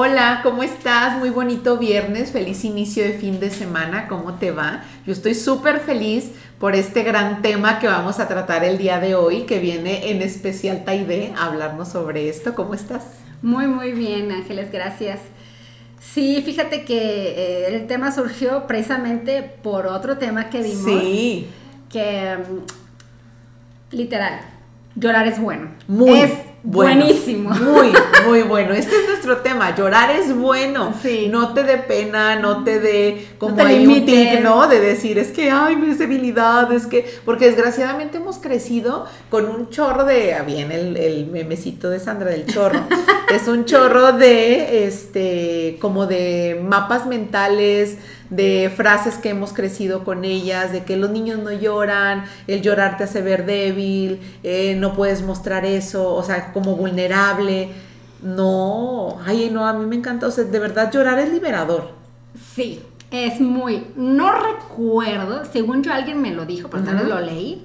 Hola, 0.00 0.42
¿cómo 0.44 0.62
estás? 0.62 1.18
Muy 1.18 1.30
bonito 1.30 1.76
viernes, 1.76 2.30
feliz 2.30 2.64
inicio 2.64 3.02
de 3.02 3.14
fin 3.14 3.40
de 3.40 3.50
semana, 3.50 4.06
¿cómo 4.06 4.34
te 4.34 4.52
va? 4.52 4.84
Yo 5.04 5.12
estoy 5.12 5.34
súper 5.34 5.80
feliz 5.80 6.30
por 6.60 6.76
este 6.76 7.02
gran 7.02 7.42
tema 7.42 7.80
que 7.80 7.88
vamos 7.88 8.20
a 8.20 8.28
tratar 8.28 8.62
el 8.62 8.78
día 8.78 9.00
de 9.00 9.16
hoy, 9.16 9.42
que 9.42 9.58
viene 9.58 10.12
en 10.12 10.22
especial 10.22 10.84
Taide 10.84 11.32
a 11.36 11.46
hablarnos 11.46 11.88
sobre 11.88 12.28
esto. 12.28 12.54
¿Cómo 12.54 12.74
estás? 12.74 13.06
Muy, 13.42 13.66
muy 13.66 13.90
bien, 13.90 14.30
Ángeles, 14.30 14.70
gracias. 14.70 15.18
Sí, 15.98 16.42
fíjate 16.46 16.84
que 16.84 16.96
eh, 16.96 17.74
el 17.74 17.88
tema 17.88 18.12
surgió 18.12 18.68
precisamente 18.68 19.42
por 19.42 19.88
otro 19.88 20.16
tema 20.16 20.48
que 20.48 20.62
vimos. 20.62 20.84
Sí. 20.84 21.48
Que, 21.90 22.36
mm, 22.38 23.96
literal, 23.96 24.42
llorar 24.94 25.26
es 25.26 25.40
bueno. 25.40 25.70
Muy 25.88 26.20
es 26.20 26.32
buenísimo. 26.62 27.50
Muy, 27.50 27.92
muy 28.26 28.42
bueno. 28.42 28.74
Este 28.74 28.96
es 28.96 29.08
nuestro 29.08 29.38
tema. 29.38 29.74
Llorar 29.74 30.10
es 30.10 30.34
bueno. 30.34 30.94
Sí. 31.02 31.28
No 31.30 31.54
te 31.54 31.62
dé 31.62 31.78
pena, 31.78 32.36
no 32.36 32.64
te 32.64 32.80
dé 32.80 33.28
como 33.38 33.56
te 33.56 33.62
hay 33.62 33.86
un 33.86 34.04
tic, 34.04 34.40
¿no? 34.42 34.68
De 34.68 34.80
decir, 34.80 35.18
es 35.18 35.28
que, 35.28 35.50
ay, 35.50 35.76
mis 35.76 35.98
debilidades, 35.98 36.86
que. 36.86 37.06
Porque 37.24 37.46
desgraciadamente 37.46 38.18
hemos 38.18 38.38
crecido 38.38 39.06
con 39.30 39.48
un 39.48 39.70
chorro 39.70 40.04
de. 40.04 40.34
Ah, 40.34 40.42
bien, 40.42 40.72
el, 40.72 40.96
el 40.96 41.26
memecito 41.26 41.90
de 41.90 42.00
Sandra 42.00 42.30
del 42.30 42.46
chorro. 42.46 42.80
es 43.30 43.48
un 43.48 43.64
chorro 43.64 44.12
de, 44.12 44.86
este, 44.86 45.78
como 45.80 46.06
de 46.06 46.60
mapas 46.62 47.06
mentales 47.06 47.98
de 48.30 48.72
frases 48.74 49.14
que 49.16 49.30
hemos 49.30 49.52
crecido 49.52 50.04
con 50.04 50.24
ellas, 50.24 50.72
de 50.72 50.84
que 50.84 50.96
los 50.96 51.10
niños 51.10 51.38
no 51.38 51.50
lloran, 51.52 52.24
el 52.46 52.60
llorar 52.62 52.96
te 52.98 53.04
hace 53.04 53.22
ver 53.22 53.46
débil, 53.46 54.20
eh, 54.42 54.74
no 54.78 54.94
puedes 54.94 55.22
mostrar 55.22 55.64
eso, 55.64 56.14
o 56.14 56.22
sea, 56.22 56.52
como 56.52 56.76
vulnerable. 56.76 57.70
No, 58.22 59.18
ay, 59.24 59.48
no, 59.52 59.66
a 59.66 59.72
mí 59.72 59.86
me 59.86 59.96
encanta, 59.96 60.26
o 60.26 60.30
sea, 60.30 60.44
de 60.44 60.58
verdad 60.58 60.90
llorar 60.92 61.18
es 61.18 61.32
liberador. 61.32 61.92
Sí, 62.54 62.80
es 63.10 63.40
muy. 63.40 63.86
No 63.96 64.32
recuerdo, 64.32 65.44
según 65.50 65.82
yo 65.82 65.92
alguien 65.92 66.20
me 66.20 66.32
lo 66.32 66.44
dijo, 66.44 66.68
pero 66.68 66.82
tal 66.84 66.96
vez 66.96 67.06
lo 67.06 67.20
leí. 67.20 67.64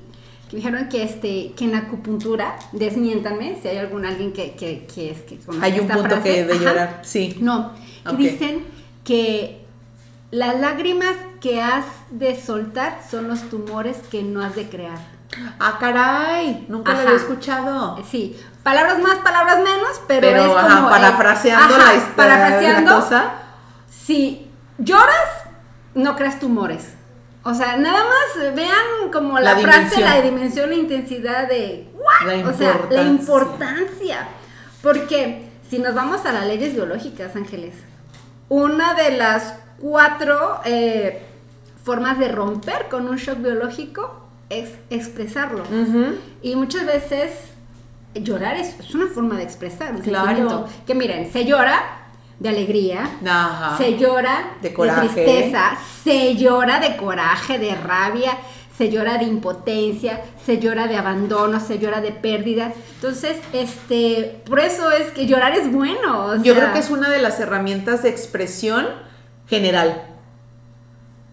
Que 0.50 0.58
dijeron 0.58 0.88
que 0.90 1.02
este, 1.04 1.54
que 1.58 1.66
en 1.66 1.74
acupuntura, 1.76 2.56
desmiéntanme 2.72 3.58
si 3.62 3.68
hay 3.68 3.78
algún 3.78 4.06
alguien 4.06 4.32
que, 4.34 4.54
que, 4.54 4.86
que 4.94 5.10
es 5.12 5.22
que 5.22 5.40
Hay 5.62 5.74
un 5.74 5.82
esta 5.82 5.96
punto 5.96 6.10
frase. 6.10 6.24
que 6.32 6.46
de 6.46 6.54
Ajá. 6.54 6.64
llorar, 6.64 7.00
sí. 7.02 7.38
No, 7.42 7.72
que 8.08 8.16
dicen 8.18 8.64
que 9.04 9.63
las 10.34 10.60
lágrimas 10.60 11.14
que 11.40 11.62
has 11.62 11.86
de 12.10 12.42
soltar 12.42 13.02
son 13.08 13.28
los 13.28 13.52
tumores 13.52 13.98
que 14.10 14.24
no 14.24 14.42
has 14.42 14.56
de 14.56 14.68
crear. 14.68 14.98
Ah, 15.60 15.78
caray, 15.80 16.66
nunca 16.70 16.94
lo 16.94 17.02
había 17.02 17.16
escuchado. 17.16 18.04
Sí, 18.10 18.40
palabras 18.64 18.98
más, 18.98 19.18
palabras 19.20 19.58
menos, 19.58 20.02
pero, 20.08 20.22
Pero, 20.22 20.42
es 20.42 20.48
como 20.48 20.88
ajá, 20.88 20.90
parafraseando 20.90 21.76
ajá, 21.76 21.94
la, 21.94 22.16
parafraseando, 22.16 22.90
la 22.90 22.96
cosa. 22.96 23.34
Si 23.92 24.50
lloras, 24.80 25.30
no 25.94 26.16
creas 26.16 26.40
tumores. 26.40 26.96
O 27.44 27.54
sea, 27.54 27.78
nada 27.78 28.04
más 28.04 28.56
vean 28.56 29.12
como 29.12 29.38
la, 29.40 29.54
La 29.54 29.62
frase, 29.62 30.02
la 30.02 30.20
dimensión, 30.20 30.72
la 30.72 30.76
intensidad 30.78 31.48
de 31.48 31.92
¿what? 31.94 32.48
O 32.48 32.58
sea, 32.58 32.80
la 32.90 33.04
importancia. 33.04 33.06
importancia. 33.06 34.28
Porque 34.82 35.52
si 35.70 35.78
nos 35.78 35.94
vamos 35.94 36.26
a 36.26 36.32
las 36.32 36.48
leyes 36.48 36.74
biológicas, 36.74 37.36
Ángeles, 37.36 37.76
una 38.50 38.96
de 38.96 39.12
las 39.12 39.63
cuatro 39.80 40.60
eh, 40.66 41.22
formas 41.84 42.20
de 42.20 42.28
romper 42.30 42.88
con 42.90 43.08
un 43.08 43.18
shock 43.18 43.40
biológico 43.40 44.22
es 44.50 44.70
expresarlo. 44.90 45.64
Ujú. 45.64 46.16
Y 46.42 46.56
muchas 46.56 46.86
veces 46.86 47.32
llorar 48.16 48.56
es, 48.58 48.80
es 48.80 48.94
una 48.94 49.08
forma 49.08 49.38
de 49.38 49.44
expresar 49.44 49.96
un 49.96 50.02
Claro. 50.02 50.28
sentimiento. 50.28 50.68
Que 50.86 50.96
miren, 50.96 51.32
se 51.32 51.46
llora 51.46 51.80
de 52.40 52.50
alegría, 52.50 53.10
Ajá. 53.26 53.78
se 53.78 53.98
llora 53.98 54.52
De 54.62 54.74
coraje. 54.74 55.08
tristeza, 55.10 55.72
se 56.04 56.36
llora 56.36 56.80
de 56.80 56.96
coraje, 56.98 57.58
de 57.58 57.74
rabia, 57.76 58.38
se 58.78 58.90
llora 58.90 59.18
de 59.18 59.26
impotencia, 59.26 60.22
se 60.46 60.60
llora 60.60 60.88
de 60.88 60.98
abandono, 60.98 61.60
se 61.60 61.78
llora 61.80 62.02
de 62.02 62.12
pérdida. 62.12 62.74
Entonces, 62.96 63.38
este, 63.54 64.42
por 64.46 64.60
eso 64.60 64.92
es 64.92 65.12
que 65.12 65.26
llorar 65.28 65.54
es 65.54 65.72
bueno. 65.72 66.26
o 66.26 66.36
Yo 66.38 66.54
sea, 66.54 66.56
creo 66.56 66.74
que 66.74 66.80
es 66.80 66.90
una 66.90 67.10
de 67.10 67.20
las 67.20 67.40
herramientas 67.40 68.04
de 68.04 68.10
expresión 68.10 68.88
general. 69.50 70.13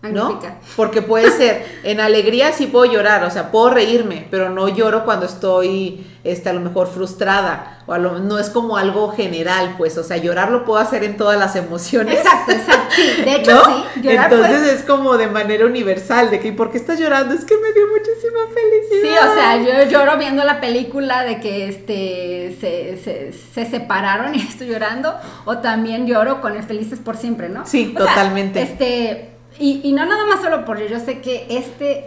¿No? 0.03 0.41
Porque 0.77 1.03
puede 1.03 1.31
ser, 1.37 1.65
en 1.85 2.01
alegría 2.01 2.53
sí 2.53 2.67
puedo 2.67 2.91
llorar, 2.91 3.25
o 3.25 3.31
sea, 3.31 3.51
puedo 3.51 3.71
reírme, 3.71 4.27
pero 4.31 4.51
no 4.51 4.69
lloro 4.69 5.05
cuando 5.05 5.27
estoy, 5.27 6.07
este, 6.25 6.49
a 6.49 6.53
lo 6.55 6.61
mejor 6.61 6.87
frustrada, 6.89 7.79
o 7.87 7.93
a 7.93 7.99
lo, 7.99 8.19
no 8.19 8.39
es 8.39 8.49
como 8.51 8.77
algo 8.77 9.11
general, 9.13 9.75
pues, 9.77 9.99
o 9.99 10.05
sea, 10.05 10.17
llorar 10.17 10.51
lo 10.51 10.65
puedo 10.65 10.79
hacer 10.81 11.05
en 11.05 11.17
todas 11.17 11.39
las 11.39 11.55
emociones. 11.57 12.19
Exacto, 12.19 12.53
exacto. 12.53 12.95
Sí, 12.95 13.23
de 13.25 13.35
hecho 13.37 13.55
¿no? 13.55 13.65
sí, 13.65 14.01
llorar 14.03 14.33
Entonces 14.33 14.59
pues, 14.61 14.73
es 14.73 14.83
como 14.83 15.17
de 15.17 15.27
manera 15.29 15.67
universal, 15.67 16.31
de 16.31 16.41
que, 16.41 16.53
¿por 16.53 16.71
qué 16.71 16.79
estás 16.79 16.99
llorando? 16.99 17.35
Es 17.35 17.45
que 17.45 17.57
me 17.57 17.73
dio 17.73 17.83
muchísima 17.89 18.41
Sí, 18.49 18.97
felicidad. 18.99 19.31
o 19.31 19.35
sea, 19.35 19.57
yo 19.85 19.91
lloro 19.91 20.17
viendo 20.19 20.45
la 20.45 20.61
película 20.61 21.25
de 21.25 21.41
que 21.41 21.69
este 21.69 22.57
se, 22.61 22.97
se, 23.03 23.33
se 23.33 23.67
separaron 23.71 24.35
y 24.35 24.41
estoy 24.49 24.69
llorando, 24.69 25.15
o 25.45 25.59
también 25.59 26.07
lloro 26.07 26.41
con 26.41 26.57
el 26.57 26.63
Felices 26.63 26.99
por 27.01 27.17
siempre, 27.17 27.49
¿no? 27.49 27.67
Sí, 27.67 27.93
O 27.95 27.99
sea, 27.99 28.09
totalmente. 28.09 28.63
este, 28.63 29.30
y, 29.61 29.81
y 29.85 29.93
no 29.93 30.05
nada 30.07 30.27
más 30.27 30.41
solo 30.41 30.65
por 30.65 30.81
yo, 30.81 30.99
sé 30.99 31.21
que 31.21 31.47
este, 31.51 32.07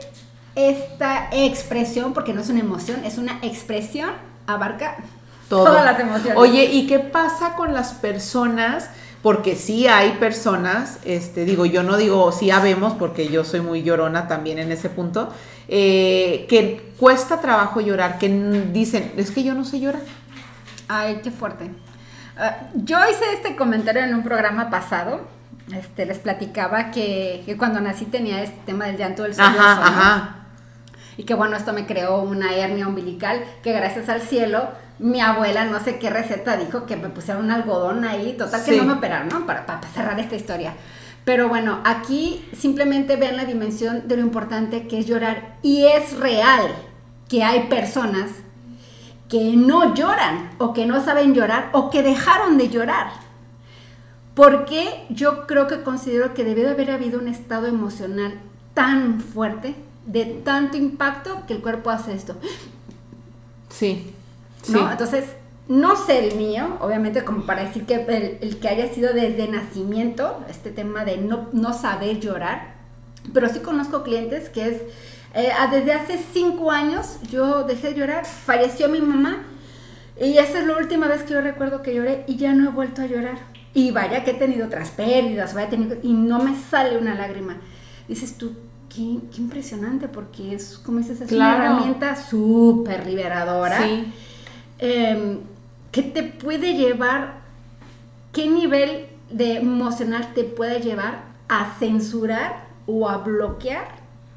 esta 0.56 1.30
expresión, 1.32 2.14
porque 2.14 2.34
no 2.34 2.42
es 2.42 2.50
una 2.50 2.60
emoción, 2.60 3.04
es 3.06 3.18
una 3.18 3.40
expresión, 3.42 4.12
abarca 4.48 4.98
Todo. 5.50 5.66
todas 5.66 5.86
las 5.86 6.00
emociones. 6.00 6.38
Oye, 6.38 6.66
¿y 6.66 6.88
qué 6.88 7.00
pasa 7.00 7.56
con 7.56 7.74
las 7.74 7.94
personas? 7.94 8.90
Porque 9.22 9.56
sí 9.56 9.88
hay 9.88 10.12
personas, 10.14 11.00
este, 11.06 11.46
digo, 11.46 11.66
yo 11.66 11.82
no 11.84 11.96
digo 11.96 12.32
sí 12.32 12.52
habemos, 12.52 12.94
porque 12.94 13.30
yo 13.30 13.46
soy 13.46 13.62
muy 13.62 13.82
llorona 13.82 14.28
también 14.28 14.60
en 14.60 14.72
ese 14.72 14.90
punto, 14.90 15.30
eh, 15.70 16.46
que 16.50 16.94
cuesta 17.00 17.40
trabajo 17.40 17.80
llorar, 17.80 18.18
que 18.18 18.28
dicen, 18.74 19.14
es 19.16 19.32
que 19.32 19.44
yo 19.44 19.54
no 19.54 19.64
sé 19.64 19.80
llorar. 19.80 20.02
Ay, 20.90 21.22
qué 21.24 21.32
fuerte. 21.32 21.72
Ah, 22.38 22.58
yo 22.76 22.98
hice 23.10 23.24
este 23.34 23.56
comentario 23.56 24.04
en 24.04 24.14
un 24.14 24.24
programa 24.24 24.70
pasado. 24.70 25.22
Este, 25.72 26.06
les 26.06 26.20
platicaba 26.20 26.92
que, 26.92 27.44
que 27.46 27.58
cuando 27.58 27.80
nací 27.80 28.06
tenía 28.06 28.44
este 28.44 28.60
tema 28.66 28.86
del 28.86 28.98
llanto 28.98 29.24
del 29.24 29.34
sollozo, 29.34 29.60
Ajá, 29.60 29.76
¿no? 29.76 29.82
ajá. 29.86 30.36
Y 31.16 31.24
que 31.24 31.36
bueno, 31.36 31.56
esto 31.56 31.74
me 31.74 31.86
creó 31.86 32.22
una 32.22 32.54
hernia 32.56 32.88
umbilical 32.88 33.44
que 33.62 33.72
gracias 33.72 34.10
al 34.10 34.22
cielo, 34.22 34.68
mi 35.00 35.22
abuela, 35.22 35.66
no 35.66 35.80
sé 35.80 36.00
qué 36.00 36.10
receta, 36.10 36.58
dijo 36.58 36.86
que 36.86 36.98
me 36.98 37.10
pusieron 37.10 37.46
un 37.46 37.52
algodón 37.52 38.04
ahí, 38.04 38.34
total 38.38 38.64
que 38.64 38.76
no 38.78 38.84
me 38.84 38.94
operaron, 38.94 39.30
¿no? 39.30 39.46
Para, 39.46 39.66
para 39.66 39.88
cerrar 39.90 40.20
esta 40.20 40.36
historia. 40.36 40.74
Pero 41.26 41.48
bueno, 41.48 41.80
aquí 41.86 42.46
simplemente 42.58 43.16
vean 43.16 43.38
la 43.38 43.46
dimensión 43.46 44.08
de 44.08 44.18
lo 44.18 44.24
importante 44.24 44.88
que 44.88 45.00
es 45.00 45.06
llorar. 45.06 45.56
Y 45.62 45.86
es 45.86 46.18
real 46.18 46.68
que 47.30 47.44
hay 47.44 47.68
personas 47.68 48.30
que 49.30 49.54
no 49.56 49.94
lloran 49.94 50.52
o 50.58 50.74
que 50.74 50.86
no 50.86 51.04
saben 51.04 51.34
llorar 51.34 51.70
o 51.72 51.90
que 51.90 52.04
dejaron 52.04 52.58
de 52.58 52.70
llorar. 52.70 53.08
Porque 54.36 55.06
yo 55.10 55.46
creo 55.46 55.68
que 55.68 55.84
considero 55.84 56.34
que 56.34 56.44
debió 56.44 56.64
de 56.64 56.72
haber 56.72 56.92
habido 56.92 57.20
un 57.20 57.28
estado 57.28 57.68
emocional 57.68 58.40
tan 58.74 59.22
fuerte, 59.22 59.76
de 60.06 60.26
tanto 60.26 60.78
impacto, 60.78 61.44
que 61.48 61.54
el 61.54 61.62
cuerpo 61.62 61.90
hace 61.90 62.14
esto. 62.14 62.36
Sí. 63.70 64.14
¿no? 64.70 64.92
Entonces, 64.92 65.26
no 65.68 65.96
sé 65.96 66.28
el 66.28 66.38
mío, 66.38 66.78
obviamente 66.82 67.24
como 67.24 67.46
para 67.46 67.64
decir 67.64 67.86
que 67.86 67.96
el, 67.96 68.38
el 68.42 68.60
que 68.60 68.68
haya 68.68 68.94
sido 68.94 69.14
desde 69.14 69.48
nacimiento, 69.48 70.44
este 70.50 70.72
tema 70.72 71.06
de 71.06 71.18
no, 71.18 71.50
no 71.54 71.74
saber 71.74 72.20
llorar, 72.20 72.74
pero 73.34 73.48
sí 73.50 73.60
conozco 73.60 74.04
clientes 74.04 74.50
que 74.50 74.68
es, 74.68 74.82
eh, 75.34 75.52
desde 75.72 75.94
hace 75.94 76.20
cinco 76.34 76.72
años 76.72 77.18
yo 77.30 77.64
dejé 77.64 77.90
de 77.90 78.00
llorar, 78.00 78.26
falleció 78.26 78.90
mi 78.90 79.00
mamá 79.00 79.44
y 80.20 80.38
esa 80.38 80.60
es 80.60 80.68
la 80.68 80.78
última 80.78 81.08
vez 81.08 81.24
que 81.24 81.34
yo 81.34 81.42
recuerdo 81.42 81.82
que 81.82 81.96
lloré 81.96 82.24
y 82.28 82.36
ya 82.36 82.54
no 82.54 82.70
he 82.70 82.72
vuelto 82.72 83.02
a 83.02 83.06
llorar. 83.06 83.53
Y 83.74 83.92
vaya 83.92 84.24
que 84.24 84.32
he 84.32 84.36
tenido 84.36 84.68
otras 84.68 84.92
pérdidas, 84.92 85.54
vaya 85.54 85.70
tenido, 85.70 85.98
y 86.04 86.14
no 86.14 86.40
me 86.40 86.56
sale 86.56 86.98
una 86.98 87.16
lágrima. 87.16 87.58
Dices 88.08 88.38
tú, 88.38 88.54
qué, 88.90 89.18
qué 89.34 89.42
impresionante, 89.42 90.08
porque 90.08 90.54
es, 90.54 90.78
como 90.86 91.00
dices, 91.00 91.22
es 91.22 91.28
Claro. 91.30 91.56
una 91.58 91.66
herramienta 91.66 92.16
súper 92.16 93.08
liberadora 93.08 93.78
Sí. 93.82 94.14
eh, 94.80 95.40
¿qué 95.92 96.02
te 96.04 96.24
puede 96.24 96.74
llevar, 96.76 97.36
qué 98.32 98.48
nivel 98.48 99.08
de 99.32 99.58
emocional 99.58 100.34
te 100.36 100.44
puede 100.44 100.80
llevar 100.82 101.24
a 101.50 101.74
censurar 101.80 102.66
o 102.86 103.10
a 103.10 103.18
bloquear 103.18 103.86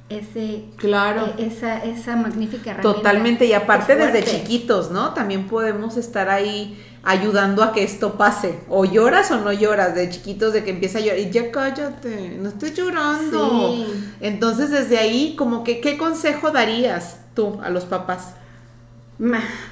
ese, 0.08 0.66
Claro. 0.76 1.26
eh, 1.38 1.46
esa, 1.46 1.82
esa 1.84 2.14
magnífica 2.16 2.70
herramienta? 2.70 2.94
Totalmente, 2.98 3.44
y 3.46 3.52
aparte 3.52 3.92
Es 3.94 3.98
desde 4.12 4.24
chiquitos, 4.24 4.90
¿no? 4.90 5.12
También 5.14 5.46
podemos 5.48 5.96
estar 5.96 6.28
ahí 6.30 6.80
ayudando 7.06 7.62
a 7.62 7.72
que 7.72 7.84
esto 7.84 8.18
pase. 8.18 8.58
O 8.68 8.84
lloras 8.84 9.30
o 9.30 9.38
no 9.40 9.52
lloras, 9.52 9.94
de 9.94 10.10
chiquitos, 10.10 10.52
de 10.52 10.64
que 10.64 10.70
empieza 10.70 10.98
a 10.98 11.00
llorar, 11.00 11.18
y 11.20 11.30
ya 11.30 11.50
cállate, 11.52 12.36
no 12.38 12.48
estés 12.48 12.74
llorando. 12.74 13.70
Sí. 13.72 14.14
Entonces, 14.20 14.70
desde 14.70 14.98
ahí, 14.98 15.36
como 15.36 15.62
que, 15.62 15.80
¿qué 15.80 15.96
consejo 15.96 16.50
darías 16.50 17.20
tú 17.34 17.60
a 17.62 17.70
los 17.70 17.84
papás? 17.84 18.34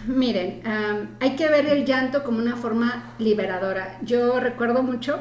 miren, 0.06 0.62
hay 1.20 1.36
que 1.36 1.50
ver 1.50 1.66
el 1.66 1.84
llanto 1.84 2.24
como 2.24 2.38
una 2.38 2.56
forma 2.56 3.12
liberadora. 3.18 3.98
Yo 4.00 4.40
recuerdo 4.40 4.82
mucho 4.82 5.20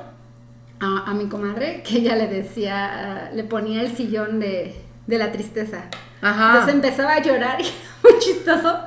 a, 0.80 1.13
mi 1.13 1.27
comadre 1.27 1.83
que 1.83 1.98
ella 1.98 2.15
le 2.15 2.27
decía, 2.27 3.31
le 3.33 3.44
ponía 3.44 3.81
el 3.81 3.98
sillón 3.98 4.39
de, 4.39 4.81
de 5.07 5.18
la 5.18 5.33
tristeza. 5.33 5.89
Entonces 6.21 6.74
empezaba 6.74 7.15
a 7.15 7.21
llorar 7.21 7.60
y 7.60 7.65
muy 8.04 8.18
chistoso 8.19 8.80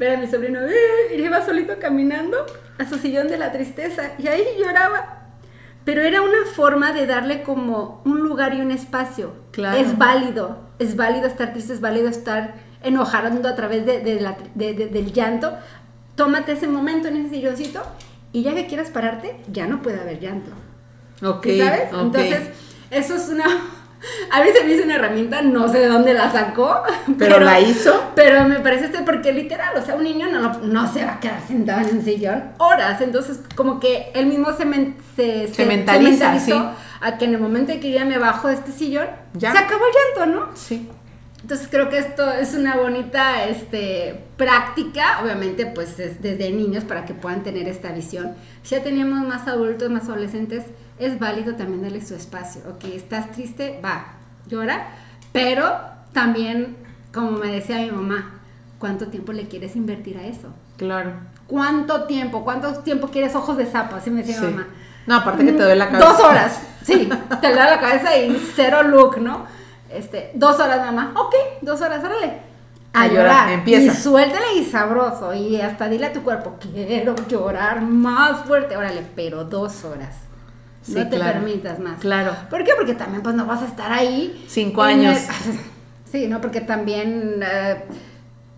ver 0.00 0.16
a 0.16 0.16
mi 0.16 0.26
sobrino 0.26 0.60
y 1.14 1.20
iba 1.20 1.44
solito 1.44 1.74
caminando 1.78 2.38
a 2.78 2.88
su 2.88 2.96
sillón 2.96 3.28
de 3.28 3.36
la 3.36 3.52
tristeza 3.52 4.12
y 4.18 4.26
ahí 4.26 4.42
lloraba. 4.58 5.18
Pero 5.84 6.02
era 6.02 6.22
una 6.22 6.46
forma 6.54 6.92
de 6.92 7.06
darle 7.06 7.42
como 7.42 8.00
un 8.04 8.20
lugar 8.20 8.54
y 8.54 8.60
un 8.62 8.70
espacio. 8.70 9.32
Claro. 9.52 9.78
Es 9.78 9.96
válido, 9.96 10.58
es 10.78 10.96
válido 10.96 11.26
estar 11.26 11.52
triste, 11.52 11.74
es 11.74 11.80
válido 11.80 12.08
estar 12.08 12.54
enojando 12.82 13.46
a 13.48 13.54
través 13.54 13.84
de, 13.84 14.20
la, 14.20 14.36
del 14.54 15.12
llanto. 15.12 15.52
Tómate 16.16 16.52
ese 16.52 16.66
momento 16.66 17.08
en 17.08 17.16
ese 17.16 17.36
silloncito 17.36 17.82
y 18.32 18.42
ya 18.42 18.54
que 18.54 18.66
quieras 18.66 18.88
pararte, 18.88 19.36
ya 19.52 19.66
no 19.66 19.82
puede 19.82 20.00
haber 20.00 20.18
llanto. 20.18 20.50
Ok. 21.22 21.46
¿Sabes? 21.58 21.88
Entonces, 21.92 22.48
eso 22.90 23.16
es 23.16 23.28
una 23.28 23.44
a 24.30 24.42
mí 24.42 24.50
se 24.54 24.64
me 24.64 24.72
hizo 24.72 24.84
una 24.84 24.94
herramienta, 24.96 25.42
no 25.42 25.68
sé 25.68 25.78
de 25.78 25.88
dónde 25.88 26.14
la 26.14 26.30
sacó. 26.32 26.82
Pero, 27.18 27.40
la 27.40 27.60
hizo. 27.60 28.12
Pero 28.14 28.44
me 28.44 28.60
parece 28.60 28.86
este 28.86 29.02
porque 29.02 29.32
literal, 29.32 29.76
o 29.76 29.84
sea, 29.84 29.96
un 29.96 30.04
niño 30.04 30.28
no, 30.30 30.60
no 30.60 30.92
se 30.92 31.04
va 31.04 31.14
a 31.14 31.20
quedar 31.20 31.40
sentado 31.46 31.86
en 31.86 31.98
un 31.98 32.04
sillón 32.04 32.44
horas. 32.58 33.00
Entonces, 33.00 33.40
como 33.54 33.80
que 33.80 34.10
él 34.14 34.26
mismo 34.26 34.48
se, 34.52 34.64
se, 35.16 35.54
se, 35.54 35.66
mentaliza, 35.66 36.34
a 37.02 37.18
que 37.18 37.24
en 37.24 37.34
el 37.34 37.40
momento 37.40 37.72
en 37.72 37.80
que 37.80 37.90
ya 37.90 38.04
me 38.04 38.18
bajo 38.18 38.48
de 38.48 38.54
este 38.54 38.72
sillón, 38.72 39.08
¿Ya? 39.34 39.52
se 39.52 39.58
acabó 39.58 39.84
el 39.86 40.22
llanto, 40.22 40.38
¿no? 40.38 40.56
Sí. 40.56 40.88
Entonces 41.42 41.68
creo 41.70 41.88
que 41.88 41.98
esto 41.98 42.30
es 42.30 42.54
una 42.54 42.76
bonita 42.76 43.44
este, 43.44 44.20
práctica, 44.36 45.20
obviamente 45.22 45.64
pues 45.64 45.96
desde 45.96 46.50
niños 46.50 46.84
para 46.84 47.06
que 47.06 47.14
puedan 47.14 47.42
tener 47.42 47.66
esta 47.66 47.92
visión. 47.92 48.34
Si 48.62 48.74
ya 48.74 48.82
teníamos 48.82 49.26
más 49.26 49.48
adultos, 49.48 49.88
más 49.88 50.04
adolescentes, 50.04 50.64
es 51.00 51.18
válido 51.18 51.56
también 51.56 51.82
darle 51.82 52.04
su 52.04 52.14
espacio. 52.14 52.60
Ok, 52.68 52.84
estás 52.84 53.32
triste, 53.32 53.80
va, 53.84 54.04
llora, 54.46 54.88
pero 55.32 55.80
también, 56.12 56.76
como 57.12 57.32
me 57.32 57.48
decía 57.48 57.78
mi 57.78 57.90
mamá, 57.90 58.38
¿cuánto 58.78 59.08
tiempo 59.08 59.32
le 59.32 59.48
quieres 59.48 59.76
invertir 59.76 60.18
a 60.18 60.26
eso? 60.26 60.48
Claro. 60.76 61.12
¿Cuánto 61.46 62.04
tiempo? 62.04 62.44
¿Cuánto 62.44 62.72
tiempo 62.80 63.08
quieres 63.08 63.34
ojos 63.34 63.56
de 63.56 63.66
sapo? 63.66 63.96
Así 63.96 64.10
me 64.10 64.22
decía 64.22 64.40
mi 64.42 64.52
mamá. 64.52 64.68
No, 65.06 65.16
aparte 65.16 65.44
que 65.44 65.52
te 65.52 65.62
duele 65.62 65.76
la 65.76 65.88
cabeza. 65.88 66.08
Dos 66.10 66.20
horas, 66.20 66.60
sí, 66.84 67.08
te 67.40 67.48
duele 67.48 67.70
la 67.70 67.80
cabeza 67.80 68.16
y 68.16 68.38
cero 68.54 68.82
look, 68.82 69.18
¿no? 69.18 69.46
Este, 69.90 70.30
dos 70.34 70.60
horas 70.60 70.78
mamá, 70.78 71.12
ok, 71.16 71.34
dos 71.62 71.80
horas, 71.80 72.04
órale. 72.04 72.50
A, 72.92 73.06
llorar, 73.06 73.50
empieza. 73.50 73.92
Y 73.92 73.96
suéltale 73.96 74.54
y 74.56 74.64
sabroso. 74.64 75.32
Y 75.32 75.60
hasta 75.60 75.88
dile 75.88 76.06
a 76.06 76.12
tu 76.12 76.22
cuerpo, 76.22 76.56
quiero 76.60 77.14
llorar 77.28 77.82
más 77.82 78.44
fuerte. 78.44 78.76
Órale, 78.76 79.06
pero 79.14 79.44
dos 79.44 79.84
horas 79.84 80.29
no 80.90 81.08
te 81.08 81.18
permitas 81.18 81.78
más. 81.78 82.00
Claro. 82.00 82.34
¿Por 82.48 82.64
qué? 82.64 82.72
Porque 82.76 82.94
también 82.94 83.22
pues 83.22 83.34
no 83.34 83.46
vas 83.46 83.62
a 83.62 83.66
estar 83.66 83.92
ahí. 83.92 84.44
Cinco 84.48 84.82
años. 84.82 85.18
sí, 86.10 86.26
¿no? 86.26 86.40
Porque 86.40 86.60
también 86.60 87.42
eh, 87.42 87.84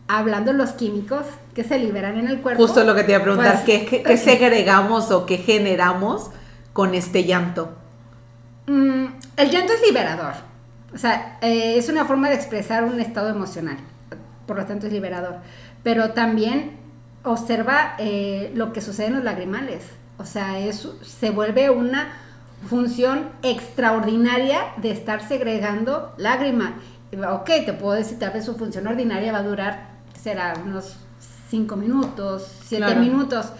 hablando 0.08 0.52
de 0.52 0.58
los 0.58 0.70
químicos 0.73 1.26
que 1.55 1.64
se 1.64 1.79
liberan 1.79 2.19
en 2.19 2.29
el 2.29 2.40
cuerpo. 2.40 2.62
Justo 2.62 2.84
lo 2.84 2.94
que 2.94 3.05
te 3.05 3.12
iba 3.12 3.20
a 3.20 3.23
preguntar, 3.23 3.62
pues, 3.64 3.84
¿qué, 3.87 4.02
qué, 4.02 4.17
segregamos 4.17 5.11
o 5.11 5.26
qué 5.26 5.38
generamos 5.38 6.31
con 6.73 6.94
este 6.94 7.25
llanto? 7.25 7.73
Mm, 8.67 9.06
el 9.37 9.50
llanto 9.50 9.73
es 9.73 9.82
liberador. 9.87 10.34
O 10.94 10.99
sea, 10.99 11.38
eh, 11.40 11.76
es 11.76 11.88
una 11.88 12.05
forma 12.05 12.29
de 12.29 12.34
expresar 12.34 12.84
un 12.84 13.00
estado 13.00 13.31
emocional. 13.31 13.79
Por 14.46 14.56
lo 14.56 14.67
tanto, 14.67 14.87
es 14.87 14.93
liberador. 14.93 15.37
Pero 15.82 16.11
también 16.11 16.79
observa 17.25 17.94
eh, 17.99 18.52
lo 18.55 18.73
que 18.73 18.81
sucede 18.81 19.06
en 19.06 19.14
los 19.14 19.25
lagrimales 19.25 19.84
o 20.23 20.25
sea, 20.25 20.61
eso 20.61 20.99
se 21.02 21.31
vuelve 21.31 21.70
una 21.70 22.12
función 22.68 23.30
extraordinaria 23.42 24.60
de 24.76 24.90
estar 24.90 25.26
segregando 25.26 26.14
lágrima. 26.16 26.74
Ok, 27.30 27.50
te 27.66 27.72
puedo 27.72 27.94
decir, 27.94 28.18
tal 28.18 28.32
vez 28.32 28.44
su 28.44 28.56
función 28.56 28.86
ordinaria 28.86 29.32
va 29.32 29.38
a 29.38 29.42
durar, 29.42 29.88
será 30.20 30.54
unos 30.64 30.96
5 31.50 31.76
minutos, 31.76 32.50
7 32.66 32.94
minutos. 32.96 33.52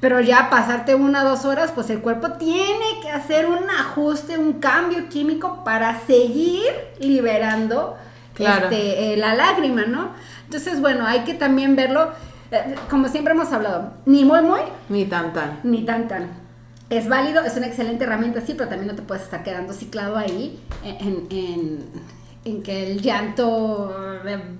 Pero 0.00 0.20
ya 0.20 0.50
pasarte 0.50 0.94
una 0.94 1.24
o 1.24 1.28
dos 1.30 1.44
horas, 1.44 1.72
pues 1.72 1.88
el 1.90 2.00
cuerpo 2.00 2.32
tiene 2.32 3.00
que 3.00 3.10
hacer 3.10 3.46
un 3.46 3.70
ajuste, 3.70 4.36
un 4.36 4.54
cambio 4.54 5.08
químico 5.08 5.64
para 5.64 6.00
seguir 6.00 6.70
liberando 6.98 7.96
este, 8.38 9.14
eh, 9.14 9.16
la 9.16 9.34
lágrima, 9.34 9.86
¿no? 9.86 10.10
Entonces, 10.44 10.80
bueno, 10.80 11.06
hay 11.06 11.20
que 11.20 11.32
también 11.32 11.76
verlo 11.76 12.10
eh, 12.50 12.76
como 12.88 13.08
siempre 13.08 13.32
hemos 13.34 13.52
hablado, 13.52 13.94
ni 14.04 14.24
muy 14.24 14.40
muy, 14.42 14.60
ni 14.88 15.04
tan 15.06 15.32
tan. 15.32 15.60
Ni 15.64 15.84
tan 15.84 16.06
tan. 16.06 16.45
Es 16.88 17.08
válido, 17.08 17.42
es 17.42 17.56
una 17.56 17.66
excelente 17.66 18.04
herramienta, 18.04 18.40
sí, 18.40 18.54
pero 18.56 18.68
también 18.68 18.88
no 18.88 18.94
te 18.94 19.02
puedes 19.02 19.24
estar 19.24 19.42
quedando 19.42 19.72
ciclado 19.72 20.16
ahí 20.16 20.60
en, 20.84 22.62
que 22.62 22.92
el 22.92 23.02
llanto 23.02 23.92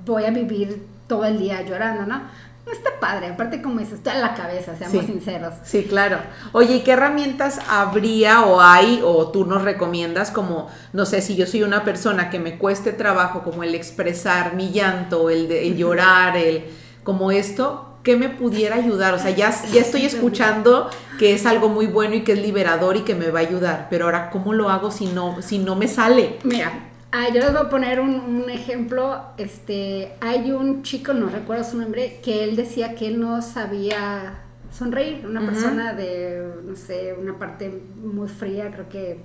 voy 0.05 0.25
a 0.25 0.31
vivir 0.31 0.85
todo 1.07 1.25
el 1.25 1.39
día 1.39 1.63
llorando, 1.63 2.05
¿no? 2.05 2.23
No 2.67 2.73
está 2.73 2.91
padre, 2.99 3.29
aparte 3.29 3.63
como 3.63 3.79
dices, 3.79 3.95
está 3.95 4.17
en 4.17 4.23
la 4.23 4.35
cabeza, 4.35 4.75
seamos 4.77 5.07
sinceros. 5.07 5.55
Sí, 5.63 5.85
claro. 5.85 6.19
Oye, 6.51 6.77
¿y 6.77 6.81
qué 6.81 6.93
herramientas 6.93 7.61
habría 7.71 8.45
o 8.45 8.61
hay 8.61 9.01
o 9.05 9.29
tú 9.29 9.47
nos 9.47 9.63
recomiendas 9.63 10.33
como, 10.33 10.67
no 10.93 11.07
sé, 11.07 11.23
si 11.23 11.37
yo 11.37 11.47
soy 11.47 11.63
una 11.63 11.85
persona 11.85 12.29
que 12.29 12.41
me 12.41 12.59
cueste 12.59 12.93
trabajo 12.93 13.45
como 13.45 13.63
el 13.63 13.77
expresar 13.77 14.57
mi 14.57 14.73
llanto, 14.73 15.31
el, 15.31 15.47
de, 15.47 15.69
el 15.69 15.77
llorar, 15.77 16.37
el 16.37 16.65
como 17.05 17.31
esto, 17.31 17.86
¿qué 18.07 18.17
me 18.17 18.29
pudiera 18.29 18.77
ayudar? 18.77 19.15
O 19.15 19.19
sea, 19.19 19.33
ya, 19.33 19.53
ya 19.73 19.81
estoy 19.81 20.07
escuchando 20.07 20.89
que 21.19 21.35
es 21.35 21.45
algo 21.45 21.69
muy 21.69 21.89
bueno 21.89 22.15
y 22.15 22.23
que 22.23 22.35
es 22.35 22.39
liberador 22.41 22.97
y 22.97 23.01
que 23.01 23.17
me 23.17 23.33
va 23.33 23.41
a 23.41 23.43
ayudar, 23.43 23.89
pero 23.91 24.05
ahora, 24.05 24.31
¿cómo 24.31 24.53
lo 24.53 24.71
hago 24.71 24.93
si 24.93 25.07
no, 25.07 25.43
si 25.43 25.59
no 25.59 25.75
me 25.75 25.89
sale? 25.89 26.39
Mira, 26.45 26.73
ah, 27.11 27.27
yo 27.35 27.41
les 27.41 27.51
voy 27.51 27.63
a 27.63 27.69
poner 27.69 27.99
un, 27.99 28.49
ejemplo. 28.49 29.23
Este, 29.39 30.13
hay 30.21 30.53
un 30.53 30.85
chico, 30.85 31.15
no 31.15 31.29
recuerdo 31.29 31.65
su 31.65 31.79
nombre, 31.79 32.21
que 32.23 32.45
él 32.45 32.55
decía 32.55 32.95
que 32.95 33.09
él 33.09 33.19
no 33.21 33.43
sabía 33.43 34.39
sonreír. 34.71 35.27
Una 35.27 35.45
persona 35.45 35.93
de, 35.93 36.49
no 36.65 36.77
sé, 36.77 37.13
una 37.21 37.37
parte 37.37 37.83
muy 38.01 38.29
fría, 38.29 38.71
creo 38.71 38.89
que 38.89 39.19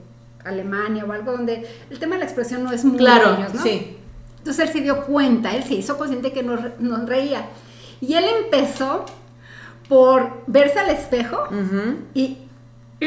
Alemania 0.43 1.05
o 1.05 1.11
algo, 1.11 1.33
donde 1.33 1.67
el 1.91 1.99
tema 1.99 2.15
de 2.15 2.21
la 2.21 2.25
expresión 2.25 2.63
no 2.63 2.71
es 2.71 2.83
muy 2.83 2.97
claro, 2.97 3.37
¿no? 3.37 3.61
Sí. 3.61 3.97
Entonces 4.39 4.65
él 4.65 4.73
se 4.73 4.81
dio 4.81 5.05
cuenta, 5.05 5.55
él 5.55 5.63
se 5.63 5.75
hizo 5.75 5.99
consciente 5.99 6.31
que 6.31 6.41
no, 6.41 6.57
no 6.79 7.05
reía. 7.05 7.45
Y 8.01 8.15
él 8.15 8.25
empezó 8.43 9.05
por 9.87 10.43
verse 10.47 10.79
al 10.79 10.89
espejo 10.89 11.47
y, 12.13 12.37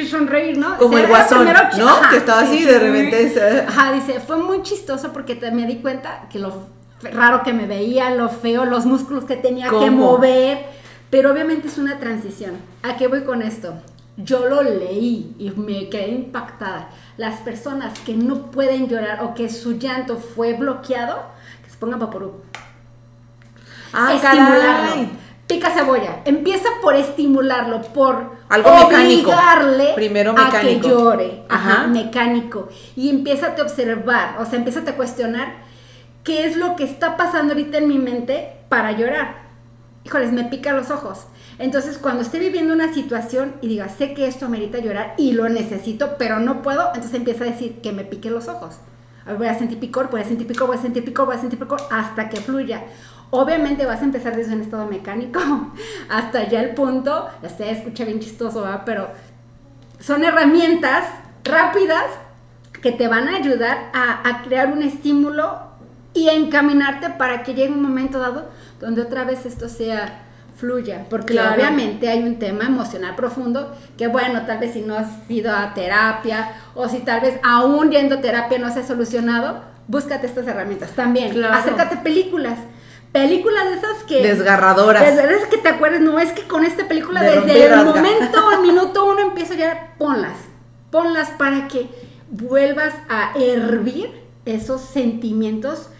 sonreír, 0.08 0.56
¿no? 0.58 0.76
Como 0.78 0.98
el 0.98 1.08
guasón, 1.08 1.46
¿no? 1.78 2.08
que 2.10 2.16
estaba 2.16 2.42
así 2.42 2.64
de 2.64 2.78
repente. 2.78 3.64
Ajá, 3.66 3.92
dice, 3.92 4.20
fue 4.20 4.36
muy 4.36 4.62
chistoso 4.62 5.12
porque 5.12 5.34
me 5.52 5.66
di 5.66 5.76
cuenta 5.76 6.28
que 6.30 6.38
lo 6.38 6.68
raro 7.02 7.42
que 7.42 7.52
me 7.52 7.66
veía, 7.66 8.14
lo 8.14 8.28
feo, 8.28 8.64
los 8.64 8.86
músculos 8.86 9.24
que 9.24 9.36
tenía 9.36 9.68
que 9.68 9.90
mover, 9.90 10.66
pero 11.10 11.32
obviamente 11.32 11.68
es 11.68 11.78
una 11.78 11.98
transición. 11.98 12.52
¿A 12.82 12.96
qué 12.96 13.08
voy 13.08 13.22
con 13.22 13.42
esto? 13.42 13.74
Yo 14.16 14.48
lo 14.48 14.62
leí 14.62 15.34
y 15.38 15.50
me 15.56 15.88
quedé 15.88 16.08
impactada. 16.08 16.90
Las 17.16 17.40
personas 17.40 17.98
que 18.00 18.14
no 18.14 18.50
pueden 18.50 18.88
llorar 18.88 19.24
o 19.24 19.34
que 19.34 19.48
su 19.48 19.78
llanto 19.78 20.18
fue 20.18 20.52
bloqueado, 20.52 21.22
que 21.64 21.70
se 21.70 21.76
pongan 21.78 21.98
vaporú 21.98 22.42
Ah, 23.94 24.14
estimularlo. 24.14 25.24
Pica 25.46 25.70
cebolla. 25.70 26.22
Empieza 26.24 26.68
por 26.80 26.96
estimularlo, 26.96 27.82
por 27.82 28.32
Algo 28.48 28.70
obligarle 28.70 29.92
Primero 29.94 30.32
mecánico. 30.32 30.58
a 30.58 30.60
que 30.60 30.80
llore. 30.80 31.42
Ajá. 31.50 31.86
Mecánico. 31.86 32.68
Y 32.96 33.10
empieza 33.10 33.54
a 33.56 33.62
observar, 33.62 34.36
o 34.40 34.46
sea, 34.46 34.58
empieza 34.58 34.80
a 34.80 34.96
cuestionar 34.96 35.54
qué 36.22 36.46
es 36.46 36.56
lo 36.56 36.76
que 36.76 36.84
está 36.84 37.16
pasando 37.18 37.52
ahorita 37.52 37.78
en 37.78 37.88
mi 37.88 37.98
mente 37.98 38.56
para 38.70 38.92
llorar. 38.92 39.44
Híjoles, 40.04 40.32
me 40.32 40.44
pica 40.44 40.72
los 40.72 40.90
ojos. 40.90 41.26
Entonces, 41.58 41.98
cuando 41.98 42.22
esté 42.22 42.38
viviendo 42.38 42.72
una 42.74 42.92
situación 42.92 43.54
y 43.60 43.68
diga, 43.68 43.88
sé 43.88 44.14
que 44.14 44.26
esto 44.26 44.46
amerita 44.46 44.78
llorar 44.78 45.14
y 45.18 45.32
lo 45.32 45.48
necesito, 45.48 46.16
pero 46.18 46.40
no 46.40 46.62
puedo, 46.62 46.88
entonces 46.94 47.14
empieza 47.14 47.44
a 47.44 47.48
decir 47.48 47.80
que 47.82 47.92
me 47.92 48.04
pique 48.04 48.30
los 48.30 48.48
ojos. 48.48 48.76
Voy 49.38 49.46
a 49.46 49.58
sentir 49.58 49.80
picor, 49.80 50.10
voy 50.10 50.20
a 50.20 50.24
sentir 50.24 50.46
picor, 50.46 50.66
voy 50.66 50.76
a 50.76 50.80
sentir 50.80 51.04
picor, 51.04 51.26
voy 51.26 51.36
a 51.36 51.40
sentir 51.40 51.58
picor, 51.58 51.80
hasta 51.90 52.28
que 52.28 52.36
fluya. 52.36 52.84
Obviamente 53.30 53.86
vas 53.86 54.00
a 54.00 54.04
empezar 54.04 54.36
desde 54.36 54.54
un 54.54 54.60
estado 54.60 54.86
mecánico 54.86 55.40
hasta 56.10 56.48
ya 56.48 56.60
el 56.60 56.74
punto, 56.74 57.28
ya 57.42 57.48
sé, 57.48 57.70
escucha 57.70 58.04
bien 58.04 58.20
chistoso, 58.20 58.62
¿verdad? 58.62 58.82
pero 58.84 59.08
son 59.98 60.22
herramientas 60.22 61.06
rápidas 61.42 62.04
que 62.82 62.92
te 62.92 63.08
van 63.08 63.28
a 63.28 63.36
ayudar 63.36 63.90
a, 63.94 64.42
crear 64.44 64.70
un 64.70 64.82
estímulo 64.82 65.58
y 66.12 66.28
encaminarte 66.28 67.10
para 67.10 67.42
que 67.42 67.54
llegue 67.54 67.72
un 67.72 67.82
momento 67.82 68.18
dado 68.18 68.50
donde 68.78 69.00
otra 69.00 69.24
vez 69.24 69.46
esto 69.46 69.70
sea 69.70 70.23
fluya, 70.64 71.04
porque 71.10 71.38
obviamente 71.38 72.08
hay 72.08 72.22
un 72.22 72.38
tema 72.38 72.64
emocional 72.64 73.14
profundo 73.14 73.76
que 73.98 74.06
bueno, 74.06 74.46
tal 74.46 74.58
vez 74.58 74.72
si 74.72 74.80
no 74.80 74.96
has 74.96 75.08
ido 75.28 75.54
a 75.54 75.74
terapia 75.74 76.52
o 76.74 76.88
si 76.88 77.00
tal 77.00 77.20
vez 77.20 77.38
aún 77.42 77.90
yendo 77.90 78.16
a 78.16 78.20
terapia 78.20 78.58
no 78.58 78.72
se 78.72 78.80
ha 78.80 78.86
solucionado, 78.86 79.62
búscate 79.88 80.26
estas 80.26 80.46
herramientas. 80.46 80.92
También, 80.92 81.44
acércate 81.44 81.96
a 81.96 82.02
películas. 82.02 82.58
Películas 83.12 83.64
de 83.66 83.74
esas 83.76 84.02
que... 84.08 84.22
Desgarradoras. 84.22 85.02
De 85.02 85.22
esas 85.22 85.48
que 85.48 85.58
te 85.58 85.68
acuerdas, 85.68 86.00
no, 86.00 86.18
es 86.18 86.32
que 86.32 86.42
con 86.42 86.64
esta 86.64 86.88
película 86.88 87.22
De 87.22 87.40
desde 87.40 87.66
el 87.66 87.84
momento, 87.84 88.52
el 88.52 88.60
minuto 88.60 89.04
uno 89.04 89.20
empieza 89.20 89.54
ya, 89.54 89.94
ponlas, 89.98 90.36
ponlas 90.90 91.28
para 91.30 91.68
que 91.68 91.88
vuelvas 92.30 92.94
a 93.08 93.32
hervir 93.38 94.10
esos 94.46 94.80
sentimientos 94.80 95.90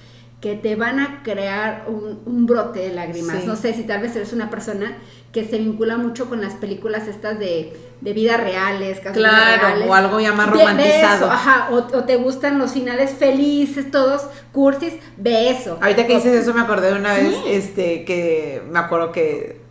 que 0.44 0.56
te 0.56 0.76
van 0.76 1.00
a 1.00 1.22
crear 1.22 1.86
un, 1.88 2.20
un 2.26 2.44
brote 2.44 2.80
de 2.80 2.90
lágrimas. 2.90 3.40
Sí. 3.40 3.46
No 3.46 3.56
sé 3.56 3.72
si 3.72 3.84
tal 3.84 4.02
vez 4.02 4.14
eres 4.14 4.34
una 4.34 4.50
persona 4.50 4.98
que 5.32 5.42
se 5.46 5.56
vincula 5.56 5.96
mucho 5.96 6.28
con 6.28 6.42
las 6.42 6.52
películas 6.52 7.08
estas 7.08 7.38
de, 7.38 7.72
de 8.02 8.12
vida 8.12 8.36
reales, 8.36 9.00
casos 9.00 9.16
Claro, 9.16 9.62
reales. 9.62 9.88
o 9.88 9.94
algo 9.94 10.20
ya 10.20 10.34
más 10.34 10.50
romantizado. 10.50 11.16
eso, 11.24 11.30
ajá, 11.30 11.68
o, 11.70 11.76
o 11.76 12.04
te 12.04 12.16
gustan 12.16 12.58
los 12.58 12.72
finales 12.72 13.12
felices, 13.12 13.90
todos 13.90 14.26
cursis, 14.52 14.92
ve 15.16 15.48
eso. 15.48 15.78
Ahorita 15.80 16.06
que 16.06 16.16
dices 16.16 16.34
eso 16.42 16.52
me 16.52 16.60
acordé 16.60 16.92
de 16.92 16.98
una 17.00 17.16
Sí. 17.16 17.24
vez, 17.24 17.36
este, 17.46 18.04
que 18.04 18.62
me 18.70 18.78
acuerdo 18.78 19.12
que 19.12 19.62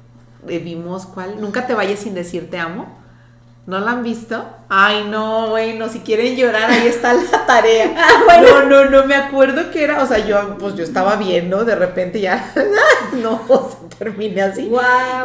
eh, 0.47 0.57
vimos 0.57 1.05
cuál, 1.05 1.39
nunca 1.39 1.67
te 1.67 1.75
vayas 1.75 1.99
sin 1.99 2.15
decir 2.15 2.49
te 2.49 2.57
amo. 2.57 2.97
¿No 3.65 3.79
la 3.79 3.91
han 3.91 4.03
visto? 4.03 4.45
Ay, 4.67 5.07
no, 5.09 5.47
bueno, 5.51 5.87
si 5.87 5.99
quieren 5.99 6.35
llorar, 6.35 6.69
ahí 6.69 6.85
está 6.87 7.13
la 7.13 7.45
tarea. 7.45 7.93
Ah, 7.97 8.41
No, 8.41 8.63
no, 8.63 8.85
no, 8.89 9.05
me 9.05 9.15
acuerdo 9.15 9.71
que 9.71 9.85
era, 9.85 10.03
o 10.03 10.05
sea, 10.07 10.17
yo, 10.17 10.57
pues 10.57 10.75
yo 10.75 10.83
estaba 10.83 11.15
viendo, 11.15 11.63
de 11.63 11.75
repente 11.75 12.19
ya, 12.19 12.51
no, 13.13 13.41
o 13.47 13.69
sea, 13.69 13.97
terminé 13.97 14.41
así. 14.41 14.69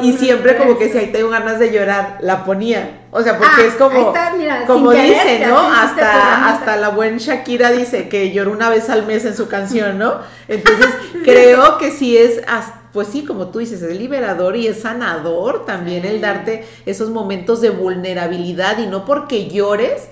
Y 0.02 0.12
siempre 0.12 0.56
como 0.56 0.78
que 0.78 0.88
si 0.88 0.98
ahí 0.98 1.06
tengo 1.10 1.30
ganas 1.30 1.58
de 1.58 1.72
llorar, 1.72 2.18
la 2.20 2.44
ponía. 2.44 3.00
O 3.10 3.20
sea, 3.22 3.38
porque 3.38 3.62
Ah, 3.62 3.64
es 3.66 3.74
como, 3.74 4.08
está, 4.08 4.32
mira, 4.36 4.64
como 4.66 4.90
querer, 4.90 5.06
dice, 5.14 5.46
¿no? 5.48 5.58
Hasta, 5.58 6.48
hasta 6.50 6.76
la 6.76 6.90
buen 6.90 7.18
Shakira 7.18 7.72
dice 7.72 8.08
que 8.08 8.30
llora 8.30 8.50
una 8.50 8.70
vez 8.70 8.88
al 8.88 9.04
mes 9.06 9.24
en 9.24 9.34
su 9.34 9.48
canción, 9.48 9.98
¿no? 9.98 10.14
Entonces, 10.46 10.88
creo 11.24 11.78
que 11.78 11.90
sí 11.90 12.16
es, 12.16 12.40
as- 12.46 12.74
pues 12.92 13.08
sí, 13.08 13.24
como 13.24 13.48
tú 13.48 13.58
dices, 13.58 13.82
es 13.82 13.98
liberador 13.98 14.56
y 14.56 14.66
es 14.66 14.80
sanador 14.82 15.66
también 15.66 16.04
el 16.04 16.20
darte 16.20 16.66
esos 16.86 17.10
momentos 17.10 17.60
de 17.60 17.70
vulnerabilidad 17.70 18.78
y 18.78 18.86
no 18.86 19.04
porque 19.04 19.48
llores 19.48 20.08